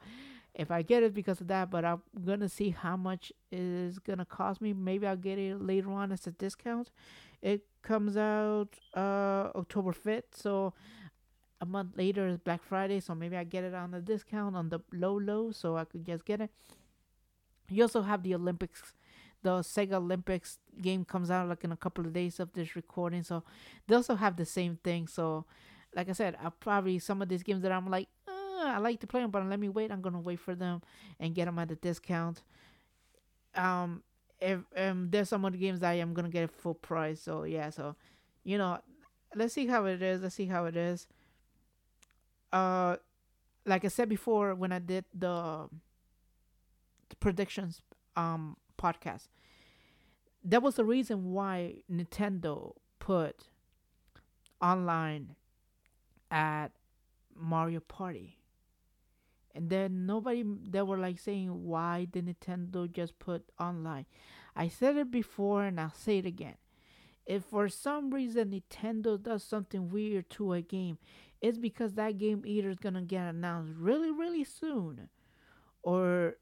if 0.54 0.70
I 0.70 0.82
get 0.82 1.02
it 1.02 1.14
because 1.14 1.40
of 1.40 1.48
that, 1.48 1.70
but 1.70 1.84
I'm 1.84 2.02
gonna 2.24 2.48
see 2.48 2.70
how 2.70 2.96
much 2.96 3.32
is 3.50 3.98
gonna 3.98 4.24
cost 4.24 4.60
me. 4.60 4.72
Maybe 4.72 5.06
I'll 5.06 5.16
get 5.16 5.38
it 5.38 5.60
later 5.60 5.90
on 5.90 6.12
as 6.12 6.26
a 6.26 6.30
discount. 6.30 6.90
It 7.42 7.62
comes 7.82 8.16
out 8.16 8.68
uh 8.94 9.50
October 9.54 9.92
fifth, 9.92 10.36
so 10.36 10.72
a 11.60 11.66
month 11.66 11.96
later 11.96 12.26
is 12.26 12.38
Black 12.38 12.62
Friday, 12.62 13.00
so 13.00 13.14
maybe 13.14 13.36
I 13.36 13.44
get 13.44 13.64
it 13.64 13.74
on 13.74 13.90
the 13.90 14.00
discount 14.00 14.54
on 14.56 14.68
the 14.68 14.80
low 14.92 15.18
low, 15.18 15.50
so 15.50 15.76
I 15.76 15.84
could 15.84 16.04
just 16.04 16.24
get 16.24 16.40
it. 16.40 16.50
You 17.68 17.82
also 17.82 18.02
have 18.02 18.22
the 18.22 18.34
Olympics. 18.34 18.92
The 19.42 19.58
Sega 19.60 19.94
Olympics 19.94 20.58
game 20.80 21.04
comes 21.04 21.30
out 21.30 21.48
like 21.48 21.64
in 21.64 21.72
a 21.72 21.76
couple 21.76 22.06
of 22.06 22.12
days 22.12 22.40
of 22.40 22.52
this 22.52 22.76
recording, 22.76 23.22
so 23.22 23.42
they 23.86 23.94
also 23.94 24.14
have 24.14 24.36
the 24.36 24.46
same 24.46 24.78
thing. 24.82 25.06
So, 25.06 25.44
like 25.94 26.08
I 26.08 26.12
said, 26.12 26.36
I 26.42 26.48
probably 26.48 26.98
some 26.98 27.20
of 27.20 27.28
these 27.28 27.42
games 27.42 27.62
that 27.62 27.72
I'm 27.72 27.90
like, 27.90 28.08
uh, 28.54 28.66
I 28.66 28.78
like 28.78 29.00
to 29.00 29.06
play 29.06 29.20
them, 29.20 29.30
but 29.30 29.44
let 29.46 29.60
me 29.60 29.68
wait. 29.68 29.90
I'm 29.90 30.02
gonna 30.02 30.20
wait 30.20 30.40
for 30.40 30.54
them 30.54 30.82
and 31.20 31.34
get 31.34 31.46
them 31.46 31.58
at 31.58 31.70
a 31.70 31.76
discount. 31.76 32.42
Um, 33.54 34.02
if 34.40 34.60
um, 34.76 35.08
there's 35.10 35.28
some 35.28 35.44
other 35.44 35.56
games 35.56 35.82
I 35.82 35.94
am 35.94 36.14
gonna 36.14 36.28
get 36.28 36.50
full 36.50 36.74
price. 36.74 37.20
So 37.20 37.44
yeah, 37.44 37.70
so 37.70 37.96
you 38.44 38.58
know, 38.58 38.78
let's 39.34 39.54
see 39.54 39.66
how 39.66 39.86
it 39.86 40.02
is. 40.02 40.22
Let's 40.22 40.34
see 40.34 40.46
how 40.46 40.66
it 40.66 40.76
is. 40.76 41.06
Uh, 42.52 42.96
like 43.66 43.84
I 43.84 43.88
said 43.88 44.08
before, 44.08 44.54
when 44.54 44.72
I 44.72 44.78
did 44.78 45.04
the 45.14 45.68
predictions 47.20 47.82
um 48.16 48.56
podcast. 48.78 49.28
That 50.44 50.62
was 50.62 50.74
the 50.76 50.84
reason 50.84 51.32
why 51.32 51.82
Nintendo 51.90 52.74
put 52.98 53.48
online 54.60 55.36
at 56.30 56.68
Mario 57.34 57.80
Party. 57.80 58.38
And 59.54 59.70
then 59.70 60.06
nobody 60.06 60.44
they 60.68 60.82
were 60.82 60.98
like 60.98 61.18
saying 61.18 61.64
why 61.64 62.06
did 62.10 62.26
Nintendo 62.26 62.90
just 62.90 63.18
put 63.18 63.44
online? 63.60 64.06
I 64.56 64.68
said 64.68 64.96
it 64.96 65.10
before 65.10 65.64
and 65.64 65.80
I'll 65.80 65.92
say 65.94 66.18
it 66.18 66.26
again. 66.26 66.56
If 67.26 67.44
for 67.44 67.68
some 67.68 68.10
reason 68.10 68.50
Nintendo 68.50 69.20
does 69.22 69.42
something 69.42 69.90
weird 69.90 70.28
to 70.30 70.52
a 70.52 70.60
game, 70.60 70.98
it's 71.40 71.58
because 71.58 71.94
that 71.94 72.18
game 72.18 72.42
either 72.44 72.70
is 72.70 72.78
gonna 72.78 73.02
get 73.02 73.28
announced 73.28 73.72
really, 73.76 74.10
really 74.10 74.44
soon, 74.44 75.08
or 75.82 76.36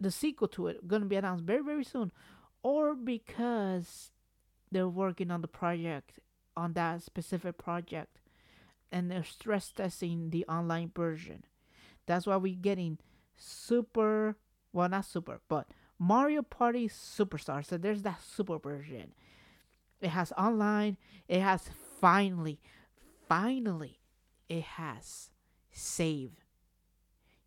the 0.00 0.10
sequel 0.10 0.48
to 0.48 0.66
it 0.68 0.86
going 0.86 1.02
to 1.02 1.08
be 1.08 1.16
announced 1.16 1.44
very 1.44 1.62
very 1.62 1.84
soon 1.84 2.12
or 2.62 2.94
because 2.94 4.10
they're 4.70 4.88
working 4.88 5.30
on 5.30 5.40
the 5.40 5.48
project 5.48 6.18
on 6.56 6.72
that 6.74 7.02
specific 7.02 7.56
project 7.58 8.18
and 8.92 9.10
they're 9.10 9.24
stress 9.24 9.70
testing 9.72 10.30
the 10.30 10.44
online 10.46 10.90
version 10.94 11.44
that's 12.06 12.26
why 12.26 12.36
we're 12.36 12.54
getting 12.54 12.98
super 13.36 14.36
well 14.72 14.88
not 14.88 15.04
super 15.04 15.40
but 15.48 15.68
mario 15.98 16.42
party 16.42 16.88
superstar 16.88 17.64
so 17.64 17.76
there's 17.76 18.02
that 18.02 18.20
super 18.22 18.58
version 18.58 19.12
it 20.00 20.08
has 20.08 20.32
online 20.32 20.96
it 21.28 21.40
has 21.40 21.70
finally 22.00 22.58
finally 23.28 23.98
it 24.48 24.62
has 24.62 25.30
save 25.70 26.32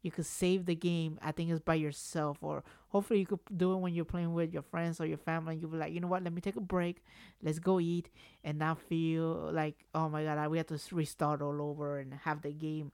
you 0.02 0.12
could 0.12 0.26
save 0.26 0.66
the 0.66 0.76
game. 0.76 1.20
I 1.22 1.32
think 1.32 1.52
it's 1.52 1.60
by 1.60 1.76
yourself, 1.76 2.38
or 2.42 2.64
hopefully 2.90 3.20
you 3.20 3.26
could 3.26 3.40
do 3.56 3.74
it 3.74 3.78
when 3.78 3.94
you're 3.94 4.06
playing 4.06 4.34
with 4.34 4.54
your 4.54 4.62
friends 4.64 5.02
or 5.02 5.06
your 5.06 5.18
family. 5.18 5.58
You'll 5.58 5.72
be 5.72 5.78
like, 5.78 5.92
you 5.92 6.00
know 6.00 6.08
what? 6.08 6.24
Let 6.24 6.32
me 6.32 6.42
take 6.42 6.56
a 6.56 6.62
break. 6.62 7.04
Let's 7.44 7.60
go 7.60 7.80
eat, 7.80 8.10
and 8.44 8.60
not 8.60 8.80
feel 8.80 9.52
like, 9.52 9.86
oh 9.94 10.08
my 10.08 10.24
god, 10.24 10.50
we 10.50 10.58
have 10.58 10.68
to 10.68 10.80
restart 10.92 11.42
all 11.42 11.62
over 11.62 12.00
and 12.00 12.14
have 12.24 12.42
the 12.42 12.52
game, 12.52 12.92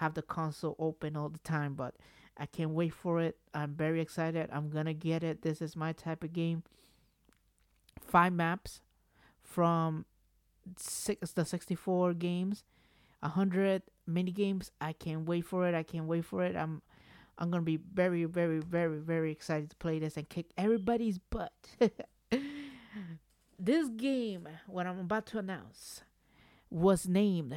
have 0.00 0.14
the 0.14 0.22
console 0.22 0.74
open 0.78 1.14
all 1.14 1.28
the 1.28 1.38
time. 1.40 1.74
But 1.74 1.94
I 2.36 2.46
can't 2.46 2.70
wait 2.70 2.94
for 2.94 3.20
it. 3.20 3.36
I'm 3.52 3.74
very 3.74 4.00
excited. 4.00 4.48
I'm 4.50 4.70
gonna 4.70 4.94
get 4.94 5.22
it. 5.22 5.42
This 5.42 5.60
is 5.60 5.76
my 5.76 5.92
type 5.92 6.24
of 6.24 6.32
game. 6.32 6.62
Five 8.06 8.32
maps 8.32 8.80
from 9.42 10.06
six 10.76 11.32
the 11.32 11.44
64 11.44 12.14
games, 12.14 12.64
a 13.22 13.28
hundred 13.28 13.82
mini 14.06 14.32
games. 14.32 14.70
I 14.80 14.94
can't 14.94 15.26
wait 15.26 15.44
for 15.44 15.68
it. 15.68 15.74
I 15.74 15.82
can't 15.82 16.06
wait 16.06 16.24
for 16.24 16.42
it. 16.44 16.56
I'm 16.56 16.80
I'm 17.38 17.50
gonna 17.50 17.62
be 17.62 17.76
very, 17.76 18.24
very, 18.24 18.60
very, 18.60 18.98
very 18.98 19.30
excited 19.30 19.68
to 19.70 19.76
play 19.76 19.98
this 19.98 20.16
and 20.16 20.28
kick 20.28 20.46
everybody's 20.56 21.18
butt. 21.18 21.52
this 23.58 23.88
game, 23.96 24.48
what 24.66 24.86
I'm 24.86 24.98
about 24.98 25.26
to 25.26 25.38
announce, 25.38 26.02
was 26.70 27.06
named 27.06 27.56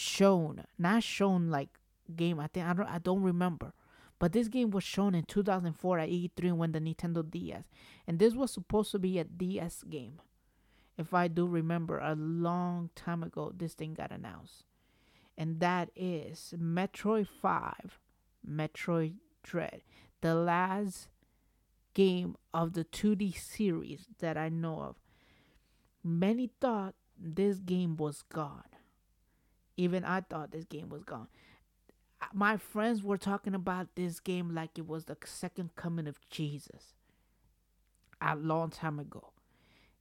shown, 0.00 0.64
not 0.78 1.02
shown 1.02 1.50
like 1.50 1.68
game. 2.14 2.40
I 2.40 2.46
think 2.48 2.66
I 2.66 2.72
don't 2.74 2.88
I 2.88 2.98
don't 2.98 3.22
remember, 3.22 3.72
But 4.18 4.32
this 4.32 4.48
game 4.48 4.70
was 4.70 4.84
shown 4.84 5.14
in 5.14 5.24
2004 5.24 5.98
at 5.98 6.08
E3 6.08 6.52
when 6.52 6.72
the 6.72 6.80
Nintendo 6.80 7.28
DS, 7.28 7.64
and 8.06 8.18
this 8.18 8.34
was 8.34 8.52
supposed 8.52 8.90
to 8.92 8.98
be 8.98 9.18
a 9.18 9.24
DS 9.24 9.82
game. 9.84 10.20
If 10.96 11.12
I 11.12 11.28
do 11.28 11.46
remember, 11.46 11.98
a 11.98 12.14
long 12.14 12.90
time 12.94 13.22
ago, 13.22 13.52
this 13.54 13.74
thing 13.74 13.94
got 13.94 14.12
announced, 14.12 14.64
and 15.36 15.60
that 15.60 15.90
is 15.96 16.54
Metroid 16.56 17.26
5, 17.26 17.98
Metroid 18.48 19.14
Dread, 19.42 19.82
the 20.20 20.34
last 20.34 21.08
game 21.94 22.36
of 22.52 22.72
the 22.74 22.84
2D 22.84 23.36
series 23.36 24.06
that 24.20 24.36
I 24.36 24.48
know 24.48 24.80
of. 24.80 24.96
Many 26.04 26.50
thought 26.60 26.94
this 27.18 27.58
game 27.58 27.96
was 27.96 28.22
gone. 28.22 28.62
Even 29.76 30.04
I 30.04 30.20
thought 30.20 30.52
this 30.52 30.64
game 30.64 30.88
was 30.88 31.04
gone. 31.04 31.28
My 32.32 32.56
friends 32.56 33.02
were 33.02 33.18
talking 33.18 33.54
about 33.54 33.94
this 33.96 34.20
game 34.20 34.54
like 34.54 34.78
it 34.78 34.86
was 34.86 35.04
the 35.04 35.16
second 35.24 35.76
coming 35.76 36.06
of 36.06 36.18
Jesus 36.30 36.94
a 38.20 38.34
long 38.36 38.70
time 38.70 38.98
ago. 38.98 39.32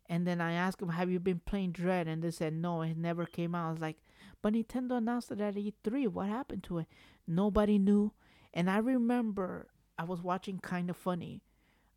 And 0.07 0.27
then 0.27 0.41
I 0.41 0.53
asked 0.53 0.79
them, 0.79 0.89
Have 0.89 1.09
you 1.09 1.19
been 1.19 1.41
playing 1.45 1.71
Dread? 1.71 2.07
And 2.07 2.21
they 2.21 2.31
said, 2.31 2.53
No, 2.53 2.81
it 2.81 2.97
never 2.97 3.25
came 3.25 3.55
out. 3.55 3.67
I 3.67 3.71
was 3.71 3.81
like, 3.81 3.97
But 4.41 4.53
Nintendo 4.53 4.97
announced 4.97 5.31
it 5.31 5.41
at 5.41 5.55
E3. 5.55 6.07
What 6.07 6.27
happened 6.27 6.63
to 6.65 6.79
it? 6.79 6.87
Nobody 7.27 7.77
knew. 7.77 8.13
And 8.53 8.69
I 8.69 8.77
remember 8.77 9.67
I 9.97 10.03
was 10.03 10.21
watching 10.21 10.59
Kind 10.59 10.89
of 10.89 10.97
Funny. 10.97 11.41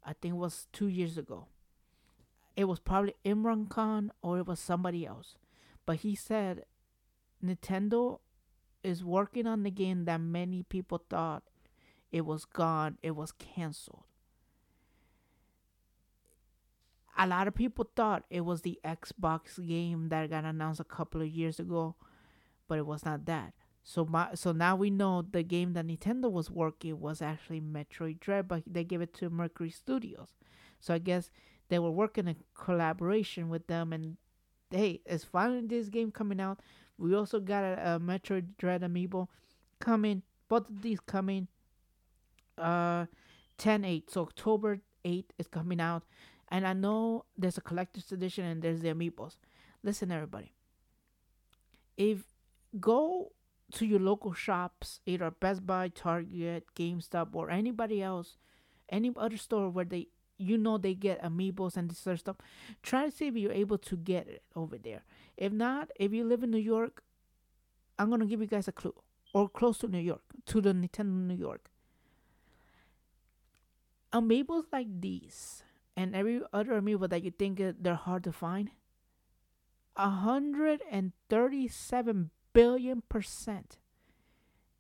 I 0.05 0.13
think 0.15 0.35
it 0.35 0.39
was 0.39 0.67
two 0.73 0.87
years 0.87 1.19
ago. 1.19 1.49
It 2.57 2.65
was 2.65 2.79
probably 2.79 3.15
Imran 3.25 3.69
Khan 3.69 4.13
or 4.23 4.39
it 4.39 4.47
was 4.47 4.61
somebody 4.61 5.05
else. 5.05 5.37
But 5.85 5.97
he 5.99 6.15
said 6.15 6.65
Nintendo 7.49 8.21
is 8.83 9.05
working 9.05 9.47
on 9.47 9.63
the 9.63 9.71
game 9.71 10.05
that 10.05 10.21
many 10.21 10.63
people 10.63 11.03
thought 11.11 11.43
it 12.13 12.25
was 12.25 12.45
gone, 12.45 12.99
it 13.03 13.17
was 13.17 13.33
canceled. 13.33 14.05
A 17.19 17.27
lot 17.27 17.49
of 17.49 17.55
people 17.55 17.89
thought 17.97 18.25
it 18.31 18.43
was 18.43 18.63
the 18.63 18.79
Xbox 18.85 19.67
game 19.67 20.11
that 20.11 20.31
got 20.31 20.45
announced 20.45 20.81
a 20.81 20.85
couple 20.85 21.23
of 21.23 21.29
years 21.29 21.59
ago, 21.59 21.97
but 22.69 22.79
it 22.79 22.87
was 22.87 23.05
not 23.05 23.25
that. 23.25 23.55
So 23.83 24.05
my 24.05 24.35
so 24.35 24.53
now 24.53 24.75
we 24.77 24.91
know 24.91 25.23
the 25.23 25.43
game 25.43 25.73
that 25.75 25.87
Nintendo 25.87 26.31
was 26.31 26.51
working 26.51 26.99
was 27.01 27.23
actually 27.23 27.61
Metroid 27.61 28.19
Dread, 28.19 28.49
but 28.49 28.65
they 28.67 28.83
gave 28.83 29.01
it 29.01 29.15
to 29.15 29.31
Mercury 29.31 29.71
Studios. 29.71 30.35
So 30.81 30.93
I 30.93 30.99
guess 30.99 31.31
they 31.69 31.79
were 31.79 31.91
working 31.91 32.29
in 32.29 32.37
collaboration 32.55 33.49
with 33.49 33.67
them, 33.69 33.93
and 33.93 34.17
hey, 34.71 35.01
it's 35.07 35.25
finally 35.25 35.67
this 35.67 35.89
game 35.89 36.11
coming 36.11 36.41
out. 36.41 36.61
We 36.99 37.15
also 37.15 37.41
got 37.41 37.65
a, 37.65 37.95
a 37.95 38.01
Metroid 38.01 38.57
Dread 38.59 38.83
amiibo 38.83 39.29
coming. 39.81 40.23
Both 40.49 40.69
of 40.71 40.83
these 40.83 41.01
coming. 41.01 41.49
Uh, 42.57 43.07
10 43.59 43.85
8. 43.85 44.11
So 44.11 44.23
October 44.23 44.81
8 45.05 45.33
is 45.39 45.47
coming 45.47 45.81
out. 45.81 46.03
And 46.49 46.67
I 46.67 46.73
know 46.73 47.25
there's 47.37 47.59
a 47.59 47.63
collector's 47.63 48.13
edition 48.13 48.45
and 48.45 48.63
there's 48.63 48.81
the 48.81 48.89
amiibos. 48.89 49.37
Listen, 49.83 50.13
everybody. 50.13 50.53
If 51.97 52.25
go 52.79 53.33
to 53.73 53.87
your 53.87 53.99
local 53.99 54.33
shops, 54.33 55.01
either 55.07 55.31
Best 55.31 55.67
Buy, 55.67 55.89
Target, 55.89 56.65
GameStop, 56.77 57.35
or 57.35 57.51
anybody 57.51 58.03
else, 58.03 58.37
any 58.89 59.13
other 59.17 59.37
store 59.37 59.69
where 59.71 59.85
they 59.85 60.09
you 60.39 60.57
know 60.59 60.79
they 60.79 60.95
get 60.95 61.23
amiibos 61.23 61.77
and 61.77 61.91
this 61.91 61.99
sort 61.99 62.15
of 62.15 62.21
stuff. 62.21 62.37
Try 62.83 63.07
to 63.07 63.11
see 63.11 63.27
if 63.27 63.37
you're 63.37 63.53
able 63.53 63.79
to 63.79 63.97
get 63.97 64.29
it 64.29 64.43
over 64.55 64.79
there. 64.79 65.03
If 65.37 65.53
not, 65.53 65.91
if 65.97 66.13
you 66.13 66.25
live 66.25 66.43
in 66.43 66.51
New 66.51 66.59
York, 66.59 67.03
I'm 67.99 68.11
gonna 68.11 68.27
give 68.27 68.41
you 68.41 68.47
guys 68.47 68.69
a 68.69 68.73
clue. 68.73 68.95
Or 69.35 69.49
close 69.49 69.79
to 69.79 69.89
New 69.89 69.99
York, 69.99 70.23
to 70.47 70.61
the 70.61 70.73
Nintendo 70.73 71.27
New 71.27 71.35
York. 71.35 71.71
Amiibos 74.13 74.67
like 74.73 75.01
these 75.01 75.65
and 75.97 76.15
every 76.15 76.41
other 76.53 76.81
amiibo 76.81 77.09
that 77.09 77.23
you 77.23 77.31
think 77.31 77.61
they're 77.81 77.95
hard 77.95 78.25
to 78.25 78.33
find, 78.33 78.71
a 79.97 80.09
137 80.09 82.31
billion 82.53 83.03
percent 83.09 83.79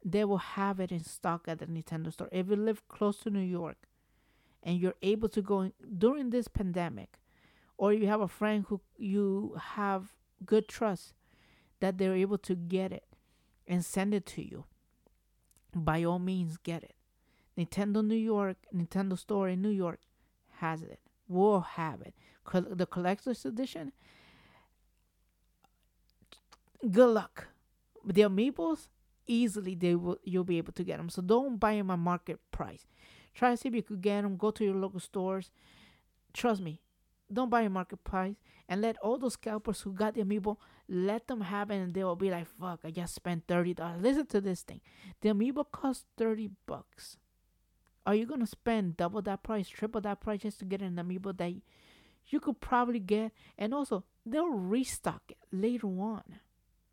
they 0.06 0.24
will 0.24 0.38
have 0.38 0.78
it 0.78 0.92
in 0.92 1.02
stock 1.02 1.48
at 1.48 1.58
the 1.58 1.66
Nintendo 1.66 2.12
store. 2.12 2.28
If 2.30 2.48
you 2.48 2.54
live 2.54 2.86
close 2.86 3.18
to 3.20 3.30
New 3.30 3.40
York 3.40 3.88
and 4.66 4.78
you're 4.80 4.96
able 5.00 5.28
to 5.30 5.40
go 5.40 5.60
in, 5.62 5.72
during 5.96 6.30
this 6.30 6.48
pandemic, 6.48 7.20
or 7.78 7.92
you 7.92 8.08
have 8.08 8.20
a 8.20 8.28
friend 8.28 8.64
who 8.68 8.80
you 8.98 9.56
have 9.58 10.12
good 10.44 10.68
trust 10.68 11.14
that 11.80 11.96
they're 11.96 12.14
able 12.14 12.36
to 12.38 12.54
get 12.54 12.92
it 12.92 13.04
and 13.66 13.84
send 13.84 14.12
it 14.12 14.26
to 14.26 14.42
you, 14.42 14.64
by 15.74 16.02
all 16.02 16.18
means, 16.18 16.56
get 16.58 16.82
it. 16.82 16.94
Nintendo 17.56 18.04
New 18.04 18.16
York, 18.16 18.56
Nintendo 18.74 19.16
Store 19.16 19.48
in 19.48 19.62
New 19.62 19.70
York 19.70 20.00
has 20.56 20.82
it. 20.82 20.98
Will 21.28 21.60
have 21.60 22.02
it. 22.02 22.14
The 22.52 22.86
collector's 22.86 23.44
edition. 23.44 23.92
Good 26.90 27.08
luck. 27.08 27.48
The 28.04 28.22
amiibos 28.22 28.88
easily 29.26 29.74
they 29.74 29.94
will 29.94 30.18
you'll 30.22 30.44
be 30.44 30.58
able 30.58 30.72
to 30.72 30.84
get 30.84 30.98
them. 30.98 31.08
So 31.08 31.22
don't 31.22 31.58
buy 31.58 31.74
them 31.74 31.90
at 31.90 31.98
market 31.98 32.38
price. 32.52 32.86
Try 33.36 33.50
to 33.50 33.56
see 33.56 33.68
if 33.68 33.74
you 33.74 33.82
could 33.82 34.00
get 34.00 34.22
them. 34.22 34.36
Go 34.36 34.50
to 34.50 34.64
your 34.64 34.74
local 34.74 34.98
stores. 34.98 35.50
Trust 36.32 36.62
me, 36.62 36.80
don't 37.30 37.50
buy 37.50 37.62
a 37.62 37.70
market 37.70 38.02
price 38.02 38.34
and 38.68 38.80
let 38.80 38.96
all 38.98 39.18
those 39.18 39.34
scalpers 39.34 39.82
who 39.82 39.92
got 39.92 40.14
the 40.14 40.22
amiibo 40.22 40.56
let 40.88 41.26
them 41.26 41.42
have 41.42 41.70
it 41.70 41.76
and 41.76 41.94
they 41.94 42.02
will 42.04 42.16
be 42.16 42.30
like 42.30 42.46
fuck 42.60 42.80
i 42.84 42.90
just 42.90 43.14
spent 43.14 43.46
$30 43.46 44.00
listen 44.00 44.26
to 44.26 44.40
this 44.40 44.62
thing. 44.62 44.80
The 45.20 45.30
amiibo 45.30 45.64
costs 45.70 46.04
30 46.16 46.50
bucks. 46.66 47.18
Are 48.06 48.14
you 48.14 48.24
gonna 48.24 48.46
spend 48.46 48.96
double 48.96 49.20
that 49.22 49.42
price 49.42 49.68
triple 49.68 50.00
that 50.02 50.20
price 50.20 50.42
just 50.42 50.58
to 50.60 50.64
get 50.64 50.80
an 50.80 50.96
amiibo 50.96 51.36
that 51.36 51.54
you 52.28 52.40
could 52.40 52.60
probably 52.60 53.00
get? 53.00 53.32
And 53.58 53.74
also 53.74 54.04
they'll 54.24 54.48
restock 54.48 55.22
it 55.28 55.38
later 55.52 55.88
on. 55.88 56.22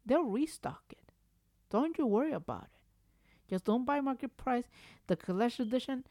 They'll 0.05 0.23
restock 0.23 0.83
it. 0.89 1.11
Don't 1.69 1.97
you 1.97 2.05
worry 2.05 2.33
about 2.33 2.63
it. 2.63 3.49
Just 3.49 3.65
don't 3.65 3.85
buy 3.85 4.01
market 4.01 4.35
price. 4.37 4.65
The 5.07 5.15
collection 5.15 5.67
edition 5.67 6.05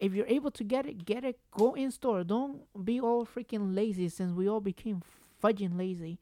if 0.00 0.12
you're 0.12 0.26
able 0.26 0.50
to 0.52 0.64
get 0.64 0.86
it, 0.86 1.04
get 1.04 1.24
it. 1.24 1.38
Go 1.50 1.74
in 1.74 1.90
store. 1.90 2.24
Don't 2.24 2.62
be 2.84 3.00
all 3.00 3.26
freaking 3.26 3.74
lazy 3.74 4.08
since 4.08 4.32
we 4.32 4.48
all 4.48 4.60
became 4.60 5.02
fudging 5.42 5.78
lazy 5.78 6.18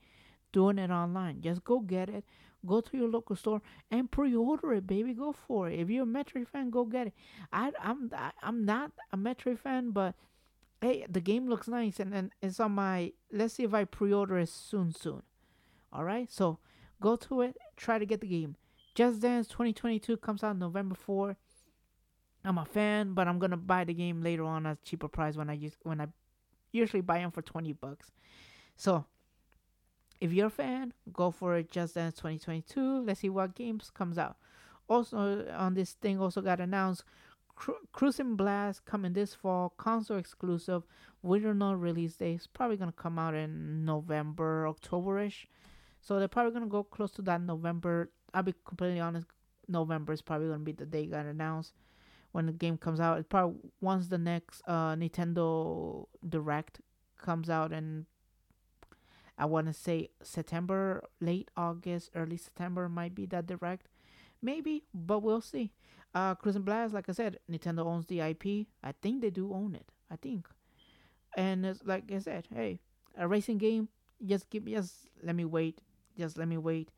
doing 0.52 0.78
it 0.78 0.90
online. 0.90 1.40
Just 1.40 1.64
go 1.64 1.80
get 1.80 2.08
it. 2.08 2.24
Go 2.64 2.80
to 2.80 2.96
your 2.96 3.08
local 3.08 3.34
store 3.34 3.60
and 3.90 4.10
pre-order 4.10 4.72
it, 4.74 4.86
baby. 4.86 5.14
Go 5.14 5.32
for 5.32 5.68
it. 5.68 5.80
If 5.80 5.90
you're 5.90 6.04
a 6.04 6.06
Metroid 6.06 6.46
fan, 6.46 6.70
go 6.70 6.84
get 6.84 7.08
it. 7.08 7.14
I, 7.52 7.72
I'm 7.82 8.12
I'm 8.40 8.64
not 8.64 8.92
a 9.12 9.16
Metroid 9.16 9.58
fan, 9.58 9.90
but 9.90 10.14
hey, 10.80 11.04
the 11.08 11.20
game 11.20 11.48
looks 11.48 11.66
nice 11.66 11.98
and, 11.98 12.14
and 12.14 12.30
it's 12.40 12.60
on 12.60 12.72
my. 12.72 13.12
Let's 13.32 13.54
see 13.54 13.64
if 13.64 13.74
I 13.74 13.84
pre-order 13.84 14.38
it 14.38 14.48
soon, 14.48 14.92
soon. 14.92 15.22
All 15.92 16.04
right, 16.04 16.30
so 16.30 16.58
go 17.00 17.16
to 17.16 17.40
it. 17.40 17.56
Try 17.76 17.98
to 17.98 18.06
get 18.06 18.20
the 18.20 18.28
game. 18.28 18.54
Just 18.94 19.20
Dance 19.20 19.48
2022 19.48 20.18
comes 20.18 20.44
out 20.44 20.56
November 20.56 20.94
4. 20.94 21.36
I'm 22.44 22.58
a 22.58 22.64
fan, 22.64 23.14
but 23.14 23.28
I'm 23.28 23.38
gonna 23.38 23.56
buy 23.56 23.84
the 23.84 23.94
game 23.94 24.22
later 24.22 24.44
on 24.44 24.66
at 24.66 24.78
a 24.78 24.84
cheaper 24.84 25.08
price 25.08 25.36
when 25.36 25.48
I 25.48 25.54
use 25.54 25.76
when 25.82 26.00
I 26.00 26.08
usually 26.72 27.02
buy 27.02 27.18
them 27.18 27.30
for 27.30 27.42
20 27.42 27.72
bucks. 27.74 28.10
So 28.76 29.04
if 30.20 30.32
you're 30.32 30.46
a 30.46 30.50
fan, 30.50 30.92
go 31.12 31.30
for 31.30 31.56
it. 31.56 31.70
Just 31.70 31.94
Dance 31.94 32.14
2022. 32.16 33.04
Let's 33.04 33.20
see 33.20 33.28
what 33.28 33.54
games 33.54 33.90
comes 33.90 34.18
out. 34.18 34.36
Also 34.88 35.46
on 35.56 35.74
this 35.74 35.92
thing, 35.92 36.20
also 36.20 36.40
got 36.40 36.60
announced. 36.60 37.04
Cru- 37.54 37.86
Cruis'n 37.92 38.36
Blast 38.36 38.84
coming 38.84 39.12
this 39.12 39.34
fall, 39.34 39.74
console 39.76 40.16
exclusive. 40.16 40.82
We 41.22 41.38
don't 41.38 41.58
know 41.58 41.74
release 41.74 42.16
date. 42.16 42.34
It's 42.34 42.46
probably 42.46 42.76
gonna 42.76 42.92
come 42.92 43.18
out 43.18 43.34
in 43.34 43.84
November, 43.84 44.66
Octoberish. 44.66 45.46
So 46.00 46.18
they're 46.18 46.28
probably 46.28 46.52
gonna 46.52 46.66
go 46.66 46.82
close 46.82 47.12
to 47.12 47.22
that 47.22 47.40
November. 47.40 48.10
I'll 48.34 48.42
be 48.42 48.54
completely 48.64 48.98
honest. 48.98 49.26
November 49.68 50.12
is 50.12 50.22
probably 50.22 50.48
gonna 50.48 50.60
be 50.60 50.72
the 50.72 50.86
day 50.86 51.06
got 51.06 51.26
announced 51.26 51.74
when 52.32 52.46
the 52.46 52.52
game 52.52 52.76
comes 52.76 53.00
out. 53.00 53.18
It 53.18 53.28
probably 53.28 53.60
once 53.80 54.08
the 54.08 54.18
next 54.18 54.62
uh, 54.66 54.94
Nintendo 54.96 56.06
Direct 56.28 56.80
comes 57.20 57.48
out 57.48 57.72
and 57.72 58.06
I 59.38 59.46
want 59.46 59.66
to 59.66 59.72
say 59.72 60.10
September, 60.22 61.04
late 61.20 61.50
August, 61.56 62.10
early 62.14 62.36
September 62.36 62.88
might 62.88 63.14
be 63.14 63.26
that 63.26 63.46
direct. 63.46 63.88
Maybe, 64.42 64.84
but 64.92 65.20
we'll 65.20 65.40
see. 65.40 65.72
Uh, 66.14 66.34
Cruis'n 66.34 66.64
Blast, 66.64 66.92
like 66.92 67.08
I 67.08 67.12
said, 67.12 67.38
Nintendo 67.50 67.86
owns 67.86 68.06
the 68.06 68.20
IP. 68.20 68.66
I 68.82 68.92
think 69.00 69.22
they 69.22 69.30
do 69.30 69.52
own 69.52 69.74
it. 69.74 69.90
I 70.10 70.16
think. 70.16 70.46
And 71.36 71.64
it's 71.64 71.82
like 71.84 72.12
I 72.12 72.18
said, 72.18 72.48
hey, 72.54 72.80
a 73.16 73.26
racing 73.26 73.58
game. 73.58 73.88
Just 74.24 74.50
give 74.50 74.64
me, 74.64 74.74
just 74.74 75.08
let 75.22 75.34
me 75.34 75.44
wait. 75.44 75.80
Just 76.18 76.36
let 76.36 76.46
me 76.46 76.58
wait. 76.58 76.90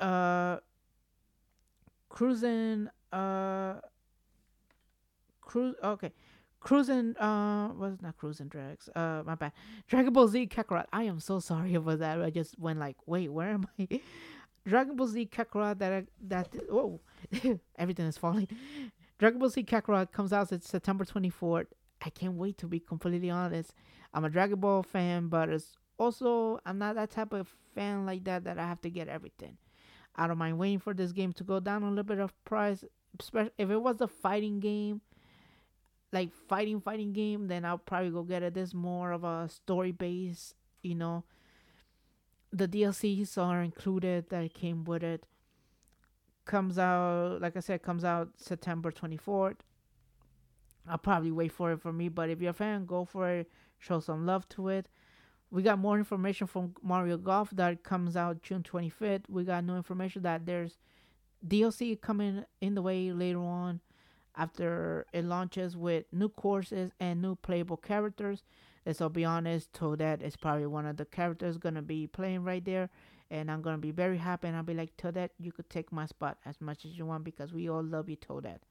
Uh, 0.00 0.58
cruising. 2.08 2.88
Uh, 3.12 3.74
cruise. 5.40 5.74
Okay, 5.82 6.12
Cruising, 6.60 7.16
uh, 7.18 7.72
was 7.78 8.02
not 8.02 8.16
cruising 8.16 8.48
drags. 8.48 8.88
Uh, 8.94 9.22
my 9.24 9.36
bad. 9.36 9.52
Dragon 9.86 10.12
Ball 10.12 10.26
Z 10.26 10.48
Kakarot. 10.48 10.86
I 10.92 11.04
am 11.04 11.20
so 11.20 11.38
sorry 11.38 11.74
about 11.74 12.00
that. 12.00 12.20
I 12.20 12.30
just 12.30 12.58
went 12.58 12.80
like, 12.80 12.96
wait, 13.06 13.28
where 13.28 13.50
am 13.50 13.66
I? 13.78 14.00
Dragon 14.66 14.96
Ball 14.96 15.06
Z 15.06 15.28
Kakarot. 15.32 15.78
That 15.78 15.92
I, 15.92 16.04
that 16.26 16.48
whoa, 16.68 17.00
everything 17.78 18.06
is 18.06 18.18
falling. 18.18 18.48
Dragon 19.18 19.38
Ball 19.38 19.50
Z 19.50 19.62
Kakarot 19.64 20.10
comes 20.10 20.32
out 20.32 20.50
it's 20.52 20.68
September 20.68 21.04
24th. 21.04 21.66
I 22.04 22.10
can't 22.10 22.34
wait 22.34 22.58
to 22.58 22.66
be 22.66 22.80
completely 22.80 23.30
honest. 23.30 23.72
I'm 24.12 24.24
a 24.24 24.30
Dragon 24.30 24.58
Ball 24.58 24.82
fan, 24.82 25.28
but 25.28 25.48
it's 25.48 25.76
also 25.96 26.58
I'm 26.66 26.78
not 26.78 26.96
that 26.96 27.10
type 27.10 27.32
of 27.32 27.48
fan 27.74 28.04
like 28.04 28.24
that 28.24 28.44
that 28.44 28.58
I 28.58 28.66
have 28.66 28.80
to 28.80 28.90
get 28.90 29.08
everything. 29.08 29.58
I 30.16 30.26
don't 30.26 30.38
mind 30.38 30.58
waiting 30.58 30.80
for 30.80 30.92
this 30.92 31.12
game 31.12 31.32
to 31.34 31.44
go 31.44 31.60
down 31.60 31.84
a 31.84 31.88
little 31.88 32.02
bit 32.02 32.18
of 32.18 32.32
price. 32.44 32.84
If 33.58 33.70
it 33.70 33.82
was 33.82 34.00
a 34.00 34.08
fighting 34.08 34.60
game, 34.60 35.00
like 36.12 36.32
fighting 36.32 36.80
fighting 36.80 37.12
game, 37.12 37.48
then 37.48 37.64
I'll 37.64 37.78
probably 37.78 38.10
go 38.10 38.22
get 38.22 38.42
it. 38.42 38.54
This 38.54 38.72
more 38.72 39.12
of 39.12 39.24
a 39.24 39.48
story 39.48 39.92
base, 39.92 40.54
you 40.82 40.94
know. 40.94 41.24
The 42.52 42.66
DLCs 42.66 43.36
are 43.36 43.62
included 43.62 44.30
that 44.30 44.54
came 44.54 44.84
with 44.84 45.02
it. 45.02 45.26
Comes 46.46 46.78
out, 46.78 47.42
like 47.42 47.56
I 47.56 47.60
said, 47.60 47.82
comes 47.82 48.04
out 48.04 48.30
September 48.36 48.90
24th. 48.90 49.56
I'll 50.88 50.96
probably 50.96 51.30
wait 51.30 51.52
for 51.52 51.72
it 51.72 51.82
for 51.82 51.92
me, 51.92 52.08
but 52.08 52.30
if 52.30 52.40
you're 52.40 52.50
a 52.50 52.54
fan, 52.54 52.86
go 52.86 53.04
for 53.04 53.28
it. 53.28 53.50
Show 53.78 54.00
some 54.00 54.24
love 54.24 54.48
to 54.50 54.68
it. 54.68 54.88
We 55.50 55.62
got 55.62 55.78
more 55.78 55.98
information 55.98 56.46
from 56.46 56.74
Mario 56.82 57.18
Golf 57.18 57.50
that 57.50 57.82
comes 57.82 58.16
out 58.16 58.42
June 58.42 58.62
25th. 58.62 59.24
We 59.28 59.44
got 59.44 59.64
new 59.64 59.76
information 59.76 60.22
that 60.22 60.46
there's 60.46 60.78
DLC 61.46 62.00
coming 62.00 62.44
in 62.60 62.74
the 62.74 62.82
way 62.82 63.12
later 63.12 63.40
on 63.40 63.80
after 64.36 65.06
it 65.12 65.24
launches 65.24 65.76
with 65.76 66.04
new 66.12 66.28
courses 66.28 66.92
and 67.00 67.20
new 67.20 67.34
playable 67.34 67.76
characters. 67.76 68.44
Let's 68.86 69.00
all 69.00 69.08
be 69.08 69.24
honest, 69.24 69.72
Toadette 69.72 70.22
is 70.22 70.36
probably 70.36 70.66
one 70.66 70.86
of 70.86 70.96
the 70.96 71.04
characters 71.04 71.58
gonna 71.58 71.82
be 71.82 72.06
playing 72.06 72.44
right 72.44 72.64
there. 72.64 72.88
And 73.30 73.50
I'm 73.50 73.60
gonna 73.60 73.78
be 73.78 73.90
very 73.90 74.16
happy 74.16 74.48
and 74.48 74.56
I'll 74.56 74.62
be 74.62 74.74
like, 74.74 74.96
Toadette, 74.96 75.30
you 75.38 75.52
could 75.52 75.68
take 75.68 75.92
my 75.92 76.06
spot 76.06 76.38
as 76.46 76.60
much 76.60 76.84
as 76.84 76.96
you 76.96 77.04
want 77.04 77.24
because 77.24 77.52
we 77.52 77.68
all 77.68 77.82
love 77.82 78.08
you, 78.08 78.16
Toadette. 78.16 78.62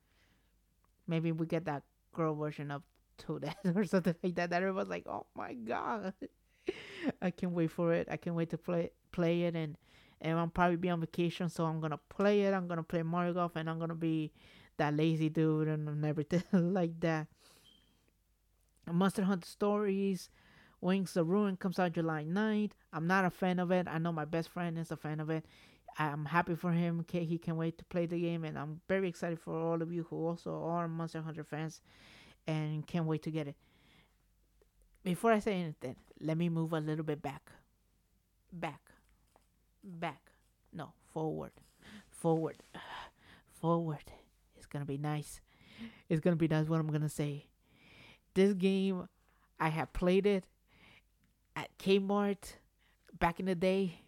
Maybe 1.07 1.31
we 1.31 1.45
get 1.45 1.65
that 1.65 1.83
girl 2.13 2.33
version 2.33 2.71
of 2.71 2.81
Toadette 3.17 3.55
or 3.75 3.85
something 3.85 4.15
like 4.23 4.35
that. 4.35 4.49
That 4.49 4.63
everyone's 4.63 4.89
like, 4.89 5.07
oh 5.07 5.27
my 5.35 5.53
god. 5.53 6.13
I 7.21 7.31
can't 7.31 7.53
wait 7.53 7.71
for 7.71 7.93
it. 7.93 8.07
I 8.09 8.17
can't 8.17 8.35
wait 8.35 8.49
to 8.49 8.57
play 8.57 8.91
play 9.11 9.43
it 9.43 9.55
and 9.55 9.77
and 10.21 10.37
I'll 10.39 10.47
probably 10.47 10.77
be 10.77 10.89
on 10.89 10.99
vacation, 10.99 11.49
so 11.49 11.65
I'm 11.65 11.79
gonna 11.79 11.99
play 12.09 12.43
it. 12.43 12.53
I'm 12.53 12.67
gonna 12.67 12.83
play 12.83 13.03
Mario 13.03 13.33
Golf, 13.33 13.55
and 13.55 13.69
I'm 13.69 13.79
gonna 13.79 13.95
be 13.95 14.31
that 14.77 14.95
lazy 14.95 15.29
dude 15.29 15.67
and 15.67 16.05
everything 16.05 16.43
like 16.73 16.99
that. 17.01 17.27
Monster 18.91 19.23
Hunter 19.23 19.47
Stories, 19.47 20.29
Wings 20.79 21.17
of 21.17 21.27
Ruin 21.27 21.57
comes 21.57 21.79
out 21.79 21.93
July 21.93 22.23
9th. 22.23 22.71
I'm 22.93 23.07
not 23.07 23.25
a 23.25 23.29
fan 23.29 23.59
of 23.59 23.71
it. 23.71 23.87
I 23.87 23.97
know 23.97 24.11
my 24.11 24.25
best 24.25 24.49
friend 24.49 24.77
is 24.77 24.91
a 24.91 24.95
fan 24.95 25.19
of 25.19 25.29
it. 25.29 25.45
I'm 25.99 26.25
happy 26.25 26.55
for 26.55 26.71
him. 26.71 26.99
Okay 27.01 27.25
he 27.25 27.37
can't 27.37 27.57
wait 27.57 27.77
to 27.79 27.85
play 27.85 28.05
the 28.05 28.19
game, 28.19 28.43
and 28.43 28.57
I'm 28.57 28.81
very 28.87 29.09
excited 29.09 29.39
for 29.39 29.55
all 29.55 29.81
of 29.81 29.91
you 29.91 30.05
who 30.09 30.27
also 30.27 30.63
are 30.63 30.87
Monster 30.87 31.21
Hunter 31.21 31.43
fans 31.43 31.81
and 32.45 32.85
can't 32.87 33.05
wait 33.05 33.23
to 33.23 33.31
get 33.31 33.47
it. 33.47 33.55
Before 35.03 35.31
I 35.31 35.39
say 35.39 35.53
anything, 35.53 35.95
let 36.19 36.37
me 36.37 36.49
move 36.49 36.73
a 36.73 36.79
little 36.79 37.05
bit 37.05 37.21
back. 37.21 37.51
Back. 38.51 38.81
Back. 39.83 40.31
No, 40.73 40.93
forward. 41.13 41.51
Forward. 42.09 42.57
Forward. 43.61 44.11
It's 44.55 44.67
gonna 44.67 44.85
be 44.85 44.97
nice. 44.97 45.41
It's 46.09 46.19
gonna 46.19 46.35
be 46.35 46.47
nice 46.47 46.67
what 46.67 46.79
I'm 46.79 46.91
gonna 46.91 47.09
say. 47.09 47.47
This 48.33 48.53
game, 48.53 49.07
I 49.59 49.69
have 49.69 49.93
played 49.93 50.27
it 50.27 50.43
at 51.55 51.75
Kmart 51.79 52.57
back 53.17 53.39
in 53.39 53.47
the 53.47 53.55
day, 53.55 54.01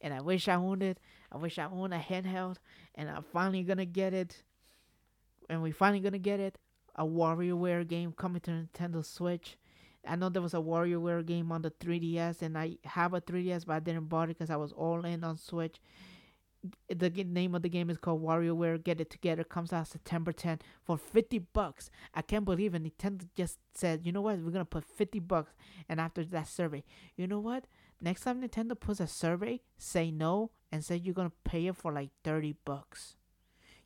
and 0.00 0.12
I 0.12 0.20
wish 0.20 0.46
I 0.48 0.54
owned 0.56 0.82
it. 0.82 0.98
I 1.30 1.38
wish 1.38 1.58
I 1.58 1.64
owned 1.64 1.94
a 1.94 1.98
handheld, 1.98 2.56
and 2.94 3.08
I'm 3.08 3.22
finally 3.22 3.62
gonna 3.62 3.86
get 3.86 4.12
it. 4.12 4.42
And 5.48 5.62
we 5.62 5.70
finally 5.70 6.00
gonna 6.00 6.18
get 6.18 6.38
it. 6.38 6.58
A 6.96 7.06
WarioWare 7.06 7.88
game 7.88 8.12
coming 8.12 8.40
to 8.42 8.50
Nintendo 8.50 9.02
Switch. 9.02 9.56
I 10.06 10.16
know 10.16 10.28
there 10.28 10.42
was 10.42 10.54
a 10.54 10.58
WarioWare 10.58 11.24
game 11.24 11.52
on 11.52 11.62
the 11.62 11.70
3DS, 11.70 12.42
and 12.42 12.58
I 12.58 12.76
have 12.84 13.14
a 13.14 13.20
3DS, 13.20 13.66
but 13.66 13.74
I 13.74 13.80
didn't 13.80 14.08
buy 14.08 14.24
it 14.24 14.28
because 14.28 14.50
I 14.50 14.56
was 14.56 14.72
all 14.72 15.04
in 15.04 15.22
on 15.22 15.36
Switch. 15.36 15.80
The 16.88 17.10
name 17.10 17.54
of 17.54 17.62
the 17.62 17.68
game 17.68 17.90
is 17.90 17.98
called 17.98 18.22
WarioWare 18.22 18.82
Get 18.82 19.00
It 19.00 19.10
Together. 19.10 19.42
Comes 19.42 19.72
out 19.72 19.88
September 19.88 20.32
10 20.32 20.60
for 20.84 20.96
50 20.96 21.38
bucks. 21.52 21.90
I 22.14 22.22
can't 22.22 22.44
believe 22.44 22.74
it. 22.74 22.84
Nintendo 22.84 23.26
just 23.34 23.58
said, 23.74 24.06
you 24.06 24.12
know 24.12 24.20
what? 24.20 24.38
We're 24.38 24.52
gonna 24.52 24.64
put 24.64 24.84
50 24.84 25.18
bucks. 25.20 25.52
And 25.88 26.00
after 26.00 26.24
that 26.24 26.46
survey, 26.46 26.84
you 27.16 27.26
know 27.26 27.40
what? 27.40 27.66
Next 28.00 28.22
time 28.22 28.42
Nintendo 28.42 28.78
puts 28.78 29.00
a 29.00 29.08
survey, 29.08 29.60
say 29.76 30.10
no 30.10 30.50
and 30.70 30.84
say 30.84 30.96
you're 30.96 31.14
gonna 31.14 31.32
pay 31.44 31.66
it 31.66 31.76
for 31.76 31.92
like 31.92 32.10
30 32.22 32.56
bucks. 32.64 33.16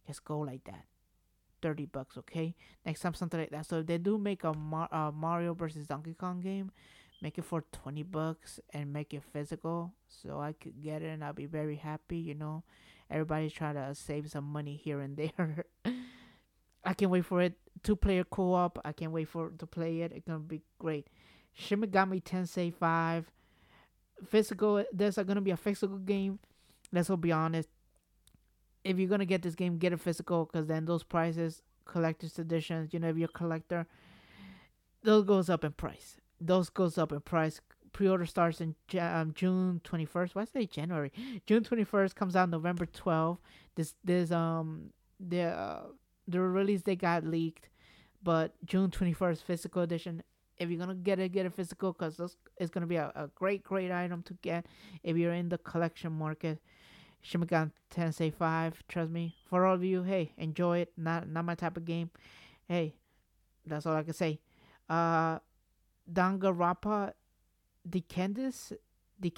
Just 0.07 0.25
go 0.25 0.39
like 0.39 0.65
that. 0.65 0.85
30 1.67 1.87
bucks, 1.87 2.17
okay? 2.17 2.55
Next 2.85 3.01
time, 3.01 3.15
something 3.15 3.41
like 3.41 3.51
that. 3.51 3.67
So 3.67 3.81
if 3.81 3.87
they 3.87 3.99
do 3.99 4.19
make 4.19 4.45
a 4.45 4.53
Mar- 4.55 5.11
Mario 5.13 5.53
versus 5.53 5.89
Donkey 5.89 6.15
Kong 6.15 6.41
game, 6.41 6.71
make 7.21 7.39
it 7.39 7.45
for 7.45 7.65
20 7.73 8.05
bucks 8.05 8.61
and 8.73 8.93
make 8.93 9.13
it 9.13 9.25
physical 9.33 9.93
so 10.07 10.41
I 10.41 10.53
could 10.53 10.81
get 10.81 11.03
it 11.03 11.07
and 11.07 11.25
I'll 11.25 11.33
be 11.33 11.47
very 11.47 11.75
happy, 11.75 12.19
you 12.19 12.35
know. 12.35 12.63
Everybody's 13.11 13.53
trying 13.53 13.75
to 13.75 13.93
save 13.97 14.31
some 14.31 14.45
money 14.45 14.77
here 14.77 15.01
and 15.01 15.17
there. 15.17 15.67
I 16.85 16.95
can't 16.95 17.11
wait 17.11 17.25
for 17.25 17.43
it. 17.43 17.55
Two 17.83 17.97
player 17.97 18.23
co 18.23 18.55
op. 18.55 18.79
I 18.85 18.93
can't 18.93 19.11
wait 19.11 19.27
for 19.27 19.51
to 19.59 19.67
play 19.67 20.03
it. 20.03 20.13
It's 20.13 20.25
gonna 20.25 20.39
be 20.39 20.63
great. 20.79 21.09
Shin 21.53 21.81
Megami 21.81 22.23
Tensei 22.23 22.73
5. 22.73 23.29
Physical 24.25 24.85
there's 24.93 25.17
gonna 25.17 25.41
be 25.41 25.51
a 25.51 25.57
physical 25.57 25.99
game. 25.99 26.39
Let's 26.93 27.11
be 27.11 27.33
honest 27.33 27.69
if 28.87 28.99
you're 28.99 29.09
gonna 29.09 29.27
get 29.27 29.43
this 29.43 29.55
game, 29.55 29.79
get 29.79 29.93
a 29.93 29.99
physical 29.99 30.45
because 30.45 30.67
then 30.67 30.85
those 30.85 31.03
prices, 31.03 31.63
collector's 31.85 32.39
editions, 32.39 32.93
you 32.93 33.01
know, 33.01 33.09
if 33.09 33.17
you're 33.17 33.29
a 33.29 33.39
collector, 33.39 33.87
those 35.03 35.25
goes 35.25 35.51
up 35.51 35.65
in 35.65 35.73
price. 35.73 36.17
Those 36.41 36.71
goes 36.71 36.97
up 36.99 37.13
in 37.13 37.21
price. 37.21 37.61
Pre-order 37.93 38.27
starts 38.27 38.61
in 38.61 38.75
um, 39.01 39.33
June 39.35 39.81
21st. 39.85 40.35
Why 40.35 40.45
say 40.45 40.67
January? 40.67 41.11
June 41.47 41.65
21st 41.65 42.15
comes 42.15 42.37
out 42.37 42.51
November 42.51 42.87
12th. 42.87 43.39
This 43.75 43.95
this 44.05 44.31
um 44.31 44.91
the 45.19 45.43
uh, 45.43 45.83
the 46.29 46.41
release 46.41 46.83
they 46.83 46.97
got 46.97 47.25
leaked, 47.25 47.69
but 48.23 48.55
June 48.65 48.91
21st 48.91 49.43
physical 49.43 49.83
edition. 49.83 50.23
If 50.59 50.71
you're 50.71 50.79
gonna 50.79 50.95
get 50.95 51.19
it, 51.19 51.33
get 51.33 51.47
a 51.47 51.51
physical 51.51 51.93
because 51.93 52.37
it's 52.57 52.71
gonna 52.71 52.87
be 52.87 52.97
a, 52.97 53.13
a 53.15 53.29
great 53.35 53.63
great 53.63 53.91
item 53.91 54.23
to 54.25 54.35
get 54.43 54.67
if 55.03 55.17
you're 55.17 55.35
in 55.35 55.49
the 55.49 55.59
collection 55.59 56.13
market. 56.13 56.59
Shin 57.27 57.73
Tensei 57.91 58.33
5. 58.33 58.85
Trust 58.87 59.11
me. 59.11 59.35
For 59.51 59.67
all 59.67 59.75
of 59.75 59.83
you, 59.83 60.05
hey, 60.05 60.33
enjoy 60.39 60.79
it. 60.79 60.93
Not 60.97 61.29
not 61.29 61.45
my 61.45 61.57
type 61.57 61.77
of 61.77 61.85
game. 61.85 62.11
Hey, 62.69 62.95
that's 63.67 63.85
all 63.85 63.97
I 63.97 64.05
can 64.05 64.13
say. 64.13 64.39
Uh, 64.89 65.41
Danganronpa, 66.11 67.15
Decadence, 67.89 68.73
the. 69.19 69.33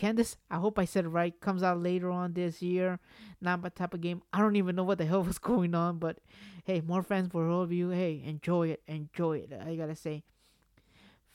I 0.51 0.57
hope 0.57 0.79
I 0.79 0.85
said 0.85 1.07
it 1.07 1.09
right. 1.09 1.41
Comes 1.41 1.63
out 1.63 1.83
later 1.83 2.11
on 2.11 2.35
this 2.35 2.61
year. 2.61 2.99
Not 3.41 3.63
my 3.63 3.71
type 3.71 3.95
of 3.95 4.03
game. 4.03 4.23
I 4.35 4.41
don't 4.41 4.57
even 4.57 4.77
know 4.77 4.85
what 4.85 4.99
the 4.99 5.07
hell 5.07 5.23
was 5.33 5.39
going 5.39 5.75
on, 5.75 5.99
but 5.99 6.19
hey, 6.65 6.83
more 6.83 7.03
fans 7.03 7.33
for 7.33 7.49
all 7.49 7.63
of 7.63 7.73
you. 7.73 7.89
Hey, 7.89 8.23
enjoy 8.23 8.69
it. 8.69 8.83
Enjoy 8.87 9.39
it. 9.39 9.53
I 9.67 9.77
gotta 9.77 9.97
say. 9.97 10.25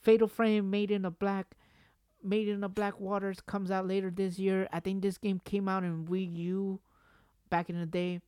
Fatal 0.02 0.28
Frame, 0.28 0.70
Made 0.70 0.92
in 0.92 1.02
the 1.02 1.10
Black 1.10 1.56
Waters 2.24 3.42
comes 3.42 3.72
out 3.72 3.88
later 3.88 4.12
this 4.12 4.40
year. 4.40 4.68
I 4.72 4.80
think 4.80 5.02
this 5.02 5.18
game 5.18 5.42
came 5.44 5.68
out 5.68 5.84
in 5.84 6.06
Wii 6.06 6.36
U 6.36 6.80
back 7.50 7.70
in 7.70 7.80
the 7.80 7.86
day. 7.86 8.22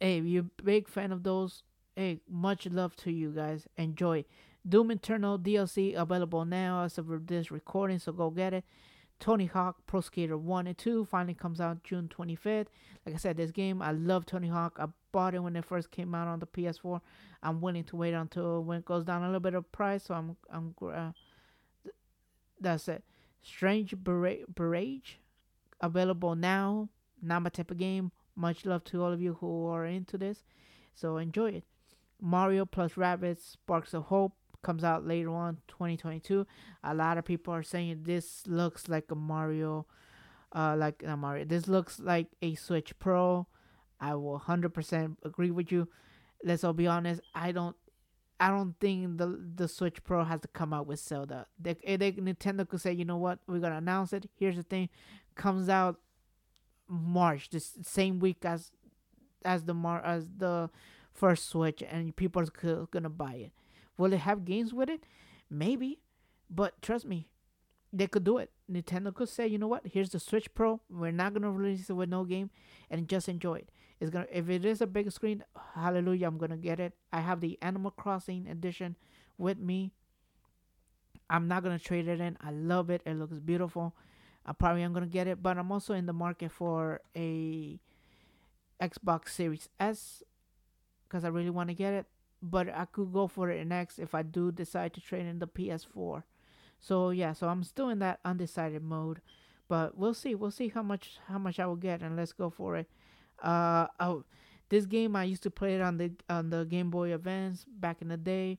Hey, 0.00 0.18
if 0.18 0.24
you're 0.24 0.42
a 0.42 0.62
big 0.62 0.88
fan 0.88 1.12
of 1.12 1.22
those, 1.22 1.62
hey, 1.96 2.20
much 2.28 2.66
love 2.66 2.96
to 2.96 3.10
you 3.10 3.30
guys. 3.30 3.66
Enjoy. 3.76 4.24
Doom 4.66 4.90
Eternal 4.90 5.38
DLC 5.38 5.94
available 5.94 6.44
now 6.44 6.84
as 6.84 6.96
of 6.98 7.26
this 7.26 7.50
recording, 7.50 7.98
so 7.98 8.12
go 8.12 8.30
get 8.30 8.54
it. 8.54 8.64
Tony 9.20 9.46
Hawk 9.46 9.76
Pro 9.86 10.00
Skater 10.00 10.36
1 10.36 10.66
and 10.66 10.76
2 10.76 11.04
finally 11.04 11.34
comes 11.34 11.60
out 11.60 11.82
June 11.84 12.08
25th. 12.08 12.66
Like 13.06 13.14
I 13.14 13.18
said, 13.18 13.36
this 13.36 13.50
game, 13.50 13.80
I 13.80 13.92
love 13.92 14.26
Tony 14.26 14.48
Hawk. 14.48 14.76
I 14.78 14.86
bought 15.12 15.34
it 15.34 15.40
when 15.40 15.56
it 15.56 15.64
first 15.64 15.90
came 15.90 16.14
out 16.14 16.28
on 16.28 16.40
the 16.40 16.46
PS4. 16.46 17.00
I'm 17.42 17.60
willing 17.60 17.84
to 17.84 17.96
wait 17.96 18.14
until 18.14 18.64
when 18.64 18.78
it 18.78 18.84
goes 18.84 19.04
down 19.04 19.22
a 19.22 19.26
little 19.26 19.40
bit 19.40 19.54
of 19.54 19.70
price, 19.70 20.04
so 20.04 20.14
I'm 20.14 20.36
I'm 20.50 20.74
uh, 20.82 21.12
that's 22.64 22.88
it. 22.88 23.04
Strange 23.42 23.94
Barrage 23.96 25.14
available 25.80 26.34
now. 26.34 26.88
Not 27.22 27.42
my 27.42 27.50
type 27.50 27.70
of 27.70 27.78
game. 27.78 28.10
Much 28.36 28.66
love 28.66 28.84
to 28.84 29.02
all 29.02 29.12
of 29.12 29.22
you 29.22 29.34
who 29.40 29.66
are 29.66 29.86
into 29.86 30.18
this. 30.18 30.44
So 30.94 31.18
enjoy 31.18 31.50
it. 31.50 31.64
Mario 32.20 32.64
plus 32.64 32.94
Rabbids, 32.94 33.52
Sparks 33.52 33.94
of 33.94 34.04
Hope 34.04 34.32
comes 34.62 34.82
out 34.82 35.06
later 35.06 35.30
on 35.30 35.58
2022. 35.68 36.46
A 36.82 36.94
lot 36.94 37.18
of 37.18 37.24
people 37.24 37.52
are 37.52 37.62
saying 37.62 38.00
this 38.02 38.46
looks 38.46 38.88
like 38.88 39.10
a 39.10 39.14
Mario 39.14 39.86
uh 40.54 40.74
like 40.76 41.02
a 41.06 41.16
Mario. 41.16 41.44
This 41.44 41.68
looks 41.68 42.00
like 42.00 42.28
a 42.40 42.54
Switch 42.54 42.98
Pro. 42.98 43.46
I 44.00 44.14
will 44.14 44.40
100% 44.40 45.16
agree 45.24 45.50
with 45.50 45.70
you. 45.70 45.88
Let's 46.42 46.64
all 46.64 46.72
be 46.72 46.86
honest. 46.86 47.20
I 47.34 47.52
don't 47.52 47.76
I 48.40 48.48
don't 48.48 48.74
think 48.80 49.18
the 49.18 49.40
the 49.54 49.68
Switch 49.68 50.02
Pro 50.02 50.24
has 50.24 50.40
to 50.40 50.48
come 50.48 50.72
out 50.72 50.86
with 50.86 51.00
Zelda. 51.00 51.46
They, 51.58 51.76
eh, 51.84 51.96
they 51.96 52.12
Nintendo 52.12 52.68
could 52.68 52.80
say, 52.80 52.92
you 52.92 53.04
know 53.04 53.16
what, 53.16 53.38
we're 53.46 53.60
gonna 53.60 53.76
announce 53.76 54.12
it. 54.12 54.28
Here's 54.34 54.56
the 54.56 54.62
thing, 54.62 54.88
comes 55.34 55.68
out 55.68 56.00
March, 56.88 57.50
this 57.50 57.72
same 57.82 58.18
week 58.18 58.44
as 58.44 58.72
as 59.44 59.64
the 59.64 59.74
Mar 59.74 60.02
as 60.04 60.26
the 60.38 60.70
for 61.12 61.36
Switch, 61.36 61.82
and 61.82 62.14
people 62.16 62.42
are 62.42 62.86
gonna 62.90 63.08
buy 63.08 63.34
it. 63.34 63.52
Will 63.96 64.12
it 64.12 64.20
have 64.20 64.44
games 64.44 64.74
with 64.74 64.90
it? 64.90 65.04
Maybe, 65.48 66.00
but 66.50 66.80
trust 66.82 67.06
me, 67.06 67.28
they 67.92 68.08
could 68.08 68.24
do 68.24 68.38
it. 68.38 68.50
Nintendo 68.70 69.14
could 69.14 69.28
say, 69.28 69.46
you 69.46 69.58
know 69.58 69.68
what? 69.68 69.86
Here's 69.86 70.10
the 70.10 70.18
Switch 70.18 70.52
Pro. 70.54 70.80
We're 70.90 71.12
not 71.12 71.34
gonna 71.34 71.52
release 71.52 71.88
it 71.88 71.92
with 71.92 72.08
no 72.08 72.24
game, 72.24 72.50
and 72.90 73.08
just 73.08 73.28
enjoy 73.28 73.56
it. 73.56 73.68
It's 74.00 74.10
gonna 74.10 74.26
if 74.30 74.48
it 74.48 74.64
is 74.64 74.80
a 74.80 74.86
big 74.86 75.10
screen, 75.12 75.44
hallelujah, 75.74 76.26
I'm 76.26 76.38
gonna 76.38 76.56
get 76.56 76.80
it. 76.80 76.94
I 77.12 77.20
have 77.20 77.40
the 77.40 77.58
Animal 77.62 77.90
Crossing 77.90 78.48
edition 78.48 78.96
with 79.38 79.58
me. 79.58 79.92
I'm 81.30 81.48
not 81.48 81.62
gonna 81.62 81.78
trade 81.78 82.08
it 82.08 82.20
in. 82.20 82.36
I 82.40 82.50
love 82.50 82.90
it. 82.90 83.02
It 83.06 83.14
looks 83.14 83.38
beautiful. 83.38 83.94
I 84.44 84.52
probably 84.52 84.82
am 84.82 84.92
gonna 84.92 85.06
get 85.06 85.26
it, 85.26 85.42
but 85.42 85.56
I'm 85.56 85.72
also 85.72 85.94
in 85.94 86.06
the 86.06 86.12
market 86.12 86.50
for 86.50 87.00
a 87.16 87.80
Xbox 88.80 89.30
Series 89.30 89.68
S 89.80 90.22
because 91.08 91.24
I 91.24 91.28
really 91.28 91.50
want 91.50 91.68
to 91.68 91.74
get 91.74 91.94
it. 91.94 92.06
But 92.42 92.68
I 92.68 92.84
could 92.84 93.12
go 93.12 93.26
for 93.26 93.48
it 93.48 93.66
next 93.66 93.98
if 93.98 94.14
I 94.14 94.22
do 94.22 94.52
decide 94.52 94.92
to 94.94 95.00
trade 95.00 95.26
in 95.26 95.38
the 95.38 95.46
PS4. 95.46 96.24
So 96.78 97.10
yeah, 97.10 97.32
so 97.32 97.48
I'm 97.48 97.62
still 97.64 97.88
in 97.88 98.00
that 98.00 98.20
undecided 98.24 98.82
mode, 98.82 99.22
but 99.68 99.96
we'll 99.96 100.12
see. 100.12 100.34
We'll 100.34 100.50
see 100.50 100.68
how 100.68 100.82
much 100.82 101.18
how 101.28 101.38
much 101.38 101.58
I 101.58 101.66
will 101.66 101.76
get, 101.76 102.02
and 102.02 102.16
let's 102.16 102.34
go 102.34 102.50
for 102.50 102.76
it. 102.76 102.90
Uh, 103.44 103.86
oh, 104.00 104.24
this 104.70 104.86
game 104.86 105.14
I 105.14 105.24
used 105.24 105.42
to 105.42 105.50
play 105.50 105.74
it 105.74 105.80
on 105.82 105.98
the 105.98 106.12
on 106.28 106.50
the 106.50 106.64
Game 106.64 106.90
Boy 106.90 107.14
Advance 107.14 107.66
back 107.68 108.00
in 108.00 108.08
the 108.08 108.16
day. 108.16 108.58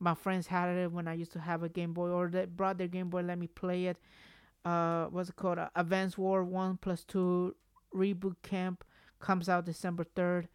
My 0.00 0.14
friends 0.14 0.48
had 0.48 0.68
it 0.68 0.90
when 0.90 1.06
I 1.06 1.14
used 1.14 1.32
to 1.32 1.40
have 1.40 1.62
a 1.62 1.68
Game 1.68 1.94
Boy, 1.94 2.08
or 2.10 2.28
they 2.28 2.44
brought 2.44 2.76
their 2.76 2.88
Game 2.88 3.08
Boy, 3.08 3.22
let 3.22 3.38
me 3.38 3.46
play 3.46 3.86
it. 3.86 3.96
Uh, 4.64 5.06
what's 5.06 5.28
it 5.28 5.36
called? 5.36 5.58
Uh, 5.58 5.70
Advance 5.76 6.18
War 6.18 6.42
One 6.42 6.76
Plus 6.76 7.04
Two 7.04 7.54
Reboot 7.94 8.36
Camp 8.42 8.84
comes 9.20 9.48
out 9.48 9.64
December 9.64 10.04
third. 10.04 10.48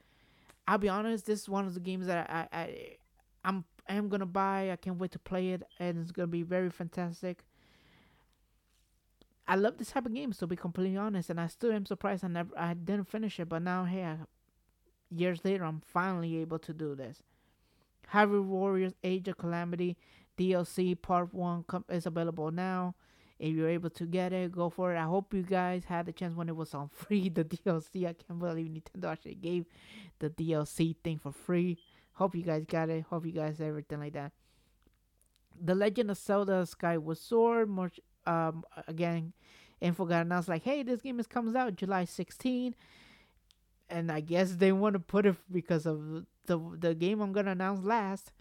I'll 0.68 0.78
be 0.78 0.90
honest, 0.90 1.26
this 1.26 1.42
is 1.42 1.50
one 1.50 1.66
of 1.66 1.74
the 1.74 1.80
games 1.80 2.06
that 2.08 2.30
I, 2.30 2.48
I 2.52 2.98
I'm 3.46 3.64
I 3.88 3.96
am 3.96 4.10
gonna 4.10 4.26
buy. 4.26 4.72
I 4.72 4.76
can't 4.76 5.00
wait 5.00 5.12
to 5.12 5.20
play 5.20 5.50
it, 5.52 5.64
and 5.80 5.98
it's 5.98 6.12
gonna 6.12 6.28
be 6.28 6.44
very 6.44 6.70
fantastic. 6.70 7.46
I 9.50 9.56
love 9.56 9.80
this 9.80 9.90
type 9.90 10.06
of 10.06 10.14
games, 10.14 10.38
to 10.38 10.48
be 10.48 10.56
completely 10.56 10.96
honest, 10.96 11.32
and 11.32 11.42
I 11.42 11.48
still 11.48 11.72
am 11.72 11.88
surprised 11.88 12.24
I 12.24 12.28
never 12.28 12.52
I 12.56 12.76
didn't 12.76 13.10
finish 13.10 13.40
it. 13.40 13.50
But 13.50 13.64
now, 13.64 13.84
hey, 13.84 14.04
I, 14.04 14.18
years 15.10 15.44
later, 15.44 15.66
I'm 15.66 15.82
finally 15.82 16.38
able 16.38 16.60
to 16.60 16.72
do 16.72 16.94
this. 16.94 17.24
Hyrule 18.14 18.46
Warriors 18.46 18.94
Age 19.04 19.28
of 19.28 19.40
Calamity 19.40 19.98
DLC 20.38 21.02
Part 21.02 21.34
One 21.34 21.66
is 21.90 22.06
available 22.06 22.52
now. 22.52 22.94
If 23.40 23.56
you're 23.56 23.70
able 23.70 23.90
to 23.90 24.06
get 24.06 24.34
it, 24.34 24.52
go 24.52 24.70
for 24.70 24.94
it. 24.94 25.00
I 25.00 25.06
hope 25.06 25.34
you 25.34 25.42
guys 25.42 25.86
had 25.86 26.06
the 26.06 26.12
chance 26.12 26.36
when 26.36 26.48
it 26.48 26.56
was 26.56 26.76
on 26.76 26.90
free. 26.94 27.30
The 27.30 27.44
DLC, 27.44 28.06
I 28.08 28.14
can't 28.14 28.38
believe 28.38 28.68
Nintendo 28.68 29.12
actually 29.12 29.36
gave 29.36 29.66
the 30.20 30.30
DLC 30.30 30.96
thing 31.04 31.18
for 31.18 31.32
free. 31.32 31.80
Hope 32.14 32.36
you 32.36 32.44
guys 32.44 32.66
got 32.68 32.90
it. 32.90 33.06
Hope 33.10 33.26
you 33.26 33.32
guys 33.32 33.60
everything 33.60 34.00
like 34.00 34.14
that. 34.14 34.32
The 35.60 35.74
Legend 35.74 36.12
of 36.12 36.18
Zelda 36.18 36.68
Skyward 36.68 37.18
Sword, 37.18 37.68
more 37.68 37.90
um 38.26 38.64
again, 38.88 39.34
info 39.82 40.06
got 40.06 40.26
announced 40.26 40.50
like, 40.50 40.64
hey, 40.64 40.84
this 40.84 41.02
game 41.02 41.20
is 41.20 41.28
comes 41.28 41.56
out 41.56 41.76
July 41.76 42.06
16, 42.06 42.76
and 43.90 44.12
I 44.12 44.20
guess 44.20 44.54
they 44.56 44.72
want 44.72 44.94
to 44.94 45.00
put 45.00 45.26
it 45.26 45.36
because 45.52 45.86
of 45.86 46.26
the 46.46 46.60
the 46.78 46.96
game 46.96 47.22
I'm 47.22 47.34
gonna 47.34 47.52
announce 47.52 47.84
last. 47.84 48.32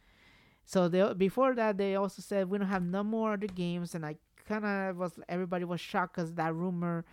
So 0.65 0.89
they 0.89 1.13
before 1.15 1.55
that 1.55 1.79
they 1.79 1.95
also 1.97 2.23
said 2.23 2.51
we 2.51 2.59
don't 2.59 2.69
have 2.69 2.83
no 2.83 3.03
more 3.03 3.35
other 3.35 3.47
games, 3.47 3.95
and 3.95 4.05
I 4.05 4.17
kind 4.47 4.65
of 4.65 4.97
was 4.97 5.19
everybody 5.29 5.65
was 5.65 5.81
shocked 5.81 6.17
because 6.17 6.35
that 6.35 6.55
rumor, 6.55 7.05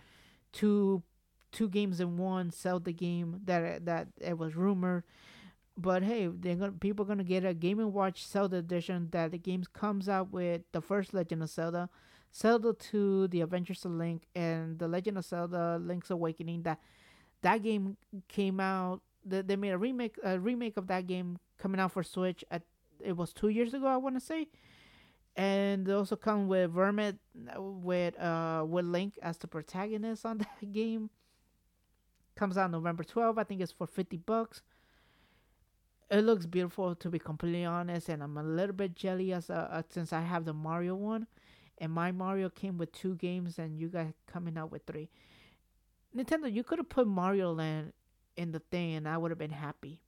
two 0.52 1.02
two 1.52 1.68
games 1.68 2.00
in 2.00 2.16
one 2.18 2.50
sell 2.50 2.80
the 2.80 2.92
game 2.92 3.40
that 3.44 3.84
that 3.86 4.08
it 4.20 4.36
was 4.38 4.56
rumored 4.56 5.04
but 5.76 6.02
hey, 6.02 6.26
they're 6.28 6.56
gonna 6.56 6.72
people 6.72 7.04
are 7.04 7.08
gonna 7.08 7.24
get 7.24 7.44
a 7.44 7.54
Game 7.54 7.78
and 7.80 7.92
Watch 7.92 8.26
Zelda 8.26 8.56
edition 8.58 9.08
that 9.12 9.30
the 9.32 9.38
game 9.38 9.64
comes 9.72 10.08
out 10.08 10.32
with 10.32 10.62
the 10.72 10.80
first 10.80 11.12
Legend 11.12 11.42
of 11.42 11.50
Zelda, 11.50 11.90
Zelda 12.36 12.74
2, 12.74 13.28
The 13.28 13.40
Adventures 13.40 13.84
of 13.84 13.92
Link, 13.92 14.24
and 14.34 14.78
The 14.78 14.88
Legend 14.88 15.18
of 15.18 15.24
Zelda: 15.24 15.80
Link's 15.82 16.10
Awakening. 16.10 16.62
That 16.62 16.80
that 17.42 17.62
game 17.62 17.96
came 18.28 18.60
out. 18.60 19.00
They, 19.24 19.42
they 19.42 19.56
made 19.56 19.70
a 19.70 19.78
remake 19.78 20.16
a 20.22 20.38
remake 20.38 20.76
of 20.76 20.86
that 20.88 21.06
game 21.06 21.38
coming 21.58 21.80
out 21.80 21.92
for 21.92 22.02
Switch. 22.02 22.44
At 22.50 22.62
it 23.00 23.16
was 23.16 23.32
two 23.32 23.48
years 23.48 23.74
ago, 23.74 23.86
I 23.86 23.96
want 23.96 24.16
to 24.16 24.20
say. 24.20 24.48
And 25.34 25.86
they 25.86 25.92
also 25.92 26.16
come 26.16 26.48
with 26.48 26.70
Vermin 26.70 27.18
with 27.56 28.18
uh 28.20 28.64
with 28.66 28.84
Link 28.84 29.18
as 29.22 29.38
the 29.38 29.46
protagonist 29.46 30.26
on 30.26 30.38
that 30.60 30.72
game. 30.72 31.10
Comes 32.34 32.58
out 32.58 32.70
November 32.70 33.02
12th. 33.02 33.38
I 33.38 33.44
think 33.44 33.62
it's 33.62 33.72
for 33.72 33.86
50 33.86 34.18
bucks 34.18 34.62
it 36.10 36.22
looks 36.22 36.46
beautiful 36.46 36.94
to 36.94 37.10
be 37.10 37.18
completely 37.18 37.64
honest 37.64 38.08
and 38.08 38.22
i'm 38.22 38.36
a 38.38 38.42
little 38.42 38.74
bit 38.74 38.94
jealous 38.94 39.50
uh, 39.50 39.68
uh, 39.70 39.82
since 39.90 40.12
i 40.12 40.20
have 40.20 40.44
the 40.44 40.52
mario 40.52 40.94
one 40.94 41.26
and 41.78 41.92
my 41.92 42.12
mario 42.12 42.48
came 42.48 42.78
with 42.78 42.92
two 42.92 43.14
games 43.16 43.58
and 43.58 43.78
you 43.78 43.88
guys 43.88 44.12
coming 44.26 44.56
out 44.56 44.70
with 44.70 44.86
three. 44.86 45.10
Nintendo 46.16 46.52
you 46.52 46.62
could 46.64 46.78
have 46.78 46.88
put 46.88 47.06
mario 47.06 47.52
land 47.52 47.92
in 48.36 48.52
the 48.52 48.60
thing 48.60 48.94
and 48.94 49.08
i 49.08 49.16
would 49.16 49.30
have 49.30 49.38
been 49.38 49.50
happy. 49.50 50.00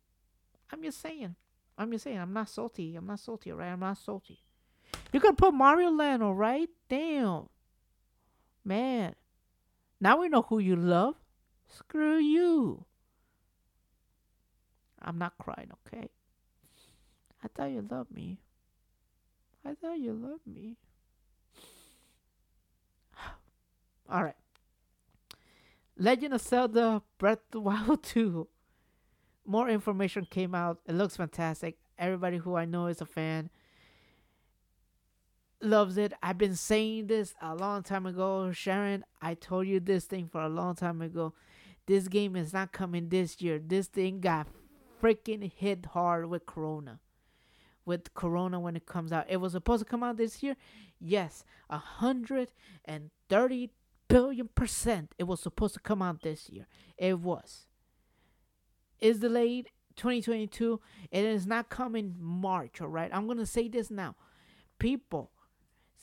I'm 0.70 0.82
just 0.82 1.00
saying. 1.00 1.34
I'm 1.76 1.90
just 1.92 2.04
saying. 2.04 2.18
I'm 2.18 2.32
not 2.32 2.48
salty. 2.48 2.96
I'm 2.96 3.06
not 3.06 3.20
salty 3.20 3.52
alright? 3.52 3.72
I'm 3.72 3.80
not 3.80 3.98
salty. 3.98 4.40
You 5.12 5.20
could 5.20 5.38
put 5.38 5.54
mario 5.54 5.90
land 5.90 6.22
alright? 6.22 6.68
Damn. 6.88 7.48
Man. 8.64 9.14
Now 10.00 10.20
we 10.20 10.28
know 10.28 10.42
who 10.42 10.58
you 10.58 10.76
love. 10.76 11.14
Screw 11.66 12.18
you. 12.18 12.84
I'm 15.00 15.18
not 15.18 15.38
crying, 15.38 15.70
okay? 15.86 16.08
I 17.42 17.48
thought 17.48 17.70
you 17.70 17.86
loved 17.88 18.10
me. 18.10 18.38
I 19.64 19.74
thought 19.74 19.98
you 19.98 20.12
loved 20.12 20.46
me. 20.46 20.76
All 24.08 24.24
right. 24.24 24.36
Legend 25.96 26.34
of 26.34 26.40
Zelda 26.40 27.02
Breath 27.18 27.38
of 27.38 27.50
the 27.50 27.60
Wild 27.60 28.02
2. 28.02 28.46
More 29.44 29.68
information 29.68 30.26
came 30.30 30.54
out. 30.54 30.78
It 30.86 30.94
looks 30.94 31.16
fantastic. 31.16 31.78
Everybody 31.98 32.36
who 32.36 32.54
I 32.54 32.64
know 32.64 32.86
is 32.86 33.00
a 33.00 33.06
fan 33.06 33.50
loves 35.60 35.98
it. 35.98 36.12
I've 36.22 36.38
been 36.38 36.54
saying 36.54 37.08
this 37.08 37.34
a 37.40 37.54
long 37.54 37.82
time 37.82 38.06
ago. 38.06 38.52
Sharon, 38.52 39.04
I 39.20 39.34
told 39.34 39.66
you 39.66 39.80
this 39.80 40.04
thing 40.04 40.28
for 40.28 40.40
a 40.40 40.48
long 40.48 40.74
time 40.74 41.02
ago. 41.02 41.34
This 41.86 42.08
game 42.08 42.36
is 42.36 42.52
not 42.52 42.72
coming 42.72 43.08
this 43.08 43.40
year. 43.40 43.58
This 43.58 43.86
thing 43.86 44.20
got 44.20 44.46
freaking 45.02 45.50
hit 45.50 45.86
hard 45.86 46.26
with 46.26 46.46
Corona. 46.46 47.00
With 47.84 48.12
Corona 48.14 48.60
when 48.60 48.76
it 48.76 48.86
comes 48.86 49.12
out. 49.12 49.26
It 49.28 49.38
was 49.38 49.52
supposed 49.52 49.84
to 49.84 49.90
come 49.90 50.02
out 50.02 50.18
this 50.18 50.42
year. 50.42 50.56
Yes, 51.00 51.44
a 51.70 51.78
hundred 51.78 52.52
and 52.84 53.10
thirty 53.28 53.70
billion 54.08 54.48
percent. 54.48 55.14
It 55.18 55.24
was 55.24 55.40
supposed 55.40 55.74
to 55.74 55.80
come 55.80 56.02
out 56.02 56.22
this 56.22 56.48
year. 56.50 56.66
It 56.96 57.18
was. 57.20 57.66
Is 59.00 59.20
delayed 59.20 59.70
2022. 59.96 60.80
It 61.10 61.24
is 61.24 61.46
not 61.46 61.68
coming 61.68 62.16
March, 62.18 62.80
all 62.80 62.88
right? 62.88 63.10
I'm 63.12 63.26
going 63.26 63.38
to 63.38 63.46
say 63.46 63.68
this 63.68 63.90
now. 63.90 64.16
People, 64.78 65.30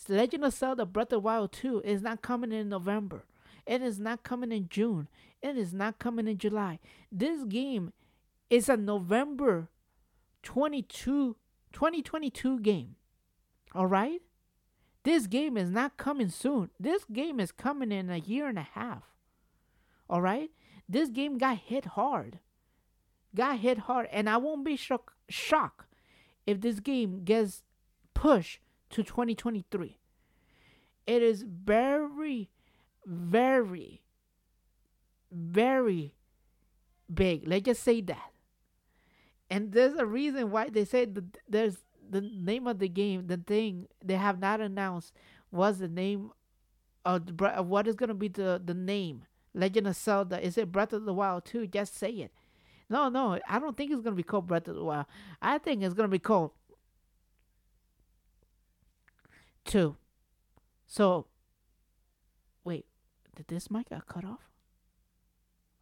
Legend 0.07 0.45
of 0.45 0.53
Zelda 0.53 0.85
Breath 0.85 1.13
of 1.13 1.23
Wild 1.23 1.51
2 1.53 1.81
is 1.83 2.01
not 2.01 2.21
coming 2.21 2.51
in 2.51 2.69
November. 2.69 3.25
It 3.65 3.81
is 3.81 3.99
not 3.99 4.23
coming 4.23 4.51
in 4.51 4.69
June. 4.69 5.07
It 5.41 5.57
is 5.57 5.73
not 5.73 5.97
coming 5.97 6.27
in 6.27 6.37
July. 6.37 6.79
This 7.11 7.43
game 7.43 7.93
is 8.49 8.69
a 8.69 8.77
November 8.77 9.69
22, 10.43 11.35
2022 11.73 12.59
game. 12.59 12.95
All 13.73 13.87
right? 13.87 14.21
This 15.05 15.27
game 15.27 15.55
is 15.55 15.69
not 15.69 15.97
coming 15.97 16.29
soon. 16.29 16.71
This 16.79 17.05
game 17.05 17.39
is 17.39 17.51
coming 17.51 17.91
in 17.91 18.09
a 18.09 18.17
year 18.17 18.47
and 18.47 18.57
a 18.57 18.67
half. 18.73 19.03
All 20.09 20.21
right? 20.21 20.49
This 20.89 21.09
game 21.09 21.37
got 21.37 21.57
hit 21.57 21.85
hard. 21.85 22.39
Got 23.33 23.59
hit 23.59 23.77
hard. 23.77 24.07
And 24.11 24.29
I 24.29 24.37
won't 24.37 24.65
be 24.65 24.75
shock, 24.75 25.13
shocked 25.29 25.93
if 26.45 26.59
this 26.59 26.79
game 26.79 27.23
gets 27.23 27.63
pushed 28.13 28.59
to 28.89 29.03
2023. 29.03 29.99
It 31.05 31.21
is 31.21 31.43
very, 31.43 32.49
very, 33.05 34.01
very 35.31 36.15
big. 37.13 37.47
Let's 37.47 37.65
just 37.65 37.83
say 37.83 38.01
that 38.01 38.31
and 39.49 39.71
there's 39.71 39.95
a 39.95 40.05
reason 40.05 40.51
why 40.51 40.69
they 40.69 40.85
said 40.85 41.15
that 41.15 41.37
there's 41.47 41.84
the 42.09 42.21
name 42.21 42.67
of 42.67 42.79
the 42.79 42.89
game, 42.89 43.27
the 43.27 43.37
thing 43.37 43.87
they 44.03 44.15
have 44.15 44.39
not 44.39 44.61
announced 44.61 45.13
was 45.51 45.79
the 45.79 45.87
name 45.87 46.31
of 47.03 47.29
what 47.67 47.87
is 47.87 47.95
gonna 47.95 48.13
be 48.13 48.27
the 48.27 48.61
the 48.63 48.73
name. 48.73 49.25
Legend 49.53 49.87
of 49.87 49.95
Zelda. 49.95 50.45
Is 50.45 50.57
it 50.57 50.71
Breath 50.71 50.91
of 50.91 51.05
the 51.05 51.13
Wild 51.13 51.45
2? 51.45 51.67
Just 51.67 51.95
say 51.95 52.09
it. 52.09 52.31
No, 52.89 53.07
no, 53.09 53.39
I 53.47 53.59
don't 53.59 53.77
think 53.77 53.91
it's 53.91 54.01
gonna 54.01 54.15
be 54.15 54.23
called 54.23 54.47
Breath 54.47 54.67
of 54.67 54.75
the 54.75 54.83
Wild. 54.83 55.05
I 55.41 55.57
think 55.57 55.81
it's 55.81 55.93
gonna 55.93 56.07
be 56.07 56.19
called 56.19 56.51
two. 59.63 59.95
So 60.87 61.25
wait, 62.63 62.85
did 63.35 63.47
this 63.47 63.71
mic 63.71 63.89
got 63.89 64.07
cut 64.07 64.25
off? 64.25 64.49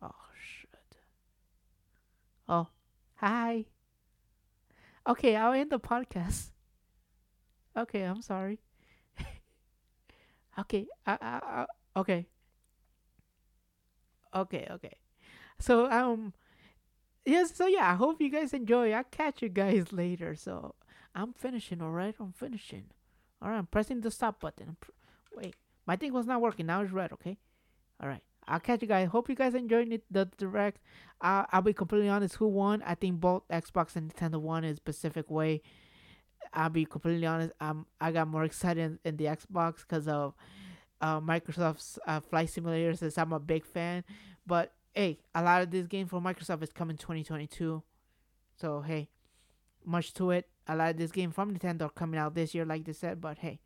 Oh 0.01 0.11
shit. 0.39 0.69
Oh, 2.47 2.67
Hi. 3.15 3.65
Okay, 5.07 5.35
I'll 5.35 5.53
end 5.53 5.71
the 5.71 5.79
podcast. 5.79 6.49
Okay, 7.75 8.03
I'm 8.03 8.21
sorry. 8.21 8.59
okay, 10.59 10.85
I, 11.07 11.13
I, 11.13 11.39
I, 11.43 11.65
okay. 11.99 12.27
Okay, 14.35 14.67
okay. 14.69 14.93
So 15.59 15.89
um 15.89 16.33
yes, 17.25 17.55
so 17.55 17.65
yeah, 17.65 17.91
I 17.91 17.95
hope 17.95 18.21
you 18.21 18.29
guys 18.29 18.53
enjoy. 18.53 18.91
I'll 18.91 19.03
catch 19.05 19.41
you 19.41 19.49
guys 19.49 19.91
later. 19.91 20.35
So 20.35 20.75
I'm 21.15 21.33
finishing, 21.33 21.81
alright? 21.81 22.15
I'm 22.19 22.33
finishing. 22.33 22.85
Alright, 23.43 23.57
I'm 23.57 23.67
pressing 23.67 24.01
the 24.01 24.11
stop 24.11 24.39
button. 24.39 24.77
Pr- 24.79 24.91
wait, 25.35 25.55
my 25.87 25.95
thing 25.95 26.13
was 26.13 26.27
not 26.27 26.41
working. 26.41 26.67
Now 26.67 26.81
it's 26.81 26.91
red, 26.91 27.11
okay? 27.13 27.37
Alright. 28.01 28.23
I'll 28.47 28.59
catch 28.59 28.81
you 28.81 28.87
guys. 28.87 29.09
Hope 29.09 29.29
you 29.29 29.35
guys 29.35 29.55
enjoyed 29.55 30.01
the 30.11 30.25
direct. 30.37 30.79
Uh, 31.21 31.45
I'll 31.51 31.61
be 31.61 31.73
completely 31.73 32.09
honest. 32.09 32.35
Who 32.35 32.47
won? 32.47 32.83
I 32.85 32.95
think 32.95 33.19
both 33.19 33.47
Xbox 33.49 33.95
and 33.95 34.13
Nintendo 34.13 34.39
won 34.39 34.63
in 34.63 34.73
a 34.73 34.75
specific 34.75 35.29
way. 35.29 35.61
I'll 36.53 36.69
be 36.69 36.85
completely 36.85 37.25
honest. 37.25 37.53
Um, 37.61 37.85
I 38.01 38.11
got 38.11 38.27
more 38.27 38.43
excited 38.43 38.99
in, 39.03 39.17
the 39.17 39.25
Xbox 39.25 39.79
because 39.79 40.07
of 40.07 40.33
uh, 41.01 41.19
Microsoft's 41.21 41.97
uh, 42.05 42.19
flight 42.19 42.49
simulators. 42.49 42.99
Since 42.99 43.17
I'm 43.17 43.33
a 43.33 43.39
big 43.39 43.65
fan, 43.65 44.03
but 44.45 44.73
hey, 44.93 45.19
a 45.33 45.41
lot 45.41 45.61
of 45.61 45.71
this 45.71 45.87
game 45.87 46.07
for 46.07 46.19
Microsoft 46.19 46.61
is 46.63 46.71
coming 46.71 46.97
2022. 46.97 47.81
So 48.59 48.81
hey, 48.81 49.09
much 49.85 50.13
to 50.15 50.31
it. 50.31 50.49
A 50.67 50.75
lot 50.75 50.91
of 50.91 50.97
this 50.97 51.11
game 51.11 51.31
from 51.31 51.55
Nintendo 51.55 51.93
coming 51.93 52.19
out 52.19 52.35
this 52.35 52.53
year, 52.53 52.65
like 52.65 52.85
they 52.85 52.93
said. 52.93 53.21
But 53.21 53.37
hey, 53.39 53.59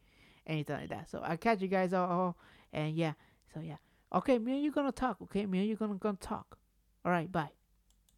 anything 0.45 0.77
like 0.77 0.89
that. 0.89 1.09
So 1.09 1.19
I'll 1.19 1.37
catch 1.37 1.61
you 1.61 1.67
guys 1.67 1.93
all 1.93 2.37
and 2.71 2.95
yeah. 2.95 3.13
So 3.53 3.59
yeah. 3.59 3.77
Okay, 4.13 4.39
me 4.39 4.53
and 4.53 4.63
you 4.63 4.71
gonna 4.71 4.91
talk. 4.91 5.21
Okay, 5.21 5.45
me 5.45 5.59
and 5.59 5.67
you 5.67 5.75
gonna 5.75 5.95
gonna 5.95 6.17
talk. 6.17 6.57
All 7.03 7.11
right, 7.11 7.31
bye. 7.31 7.56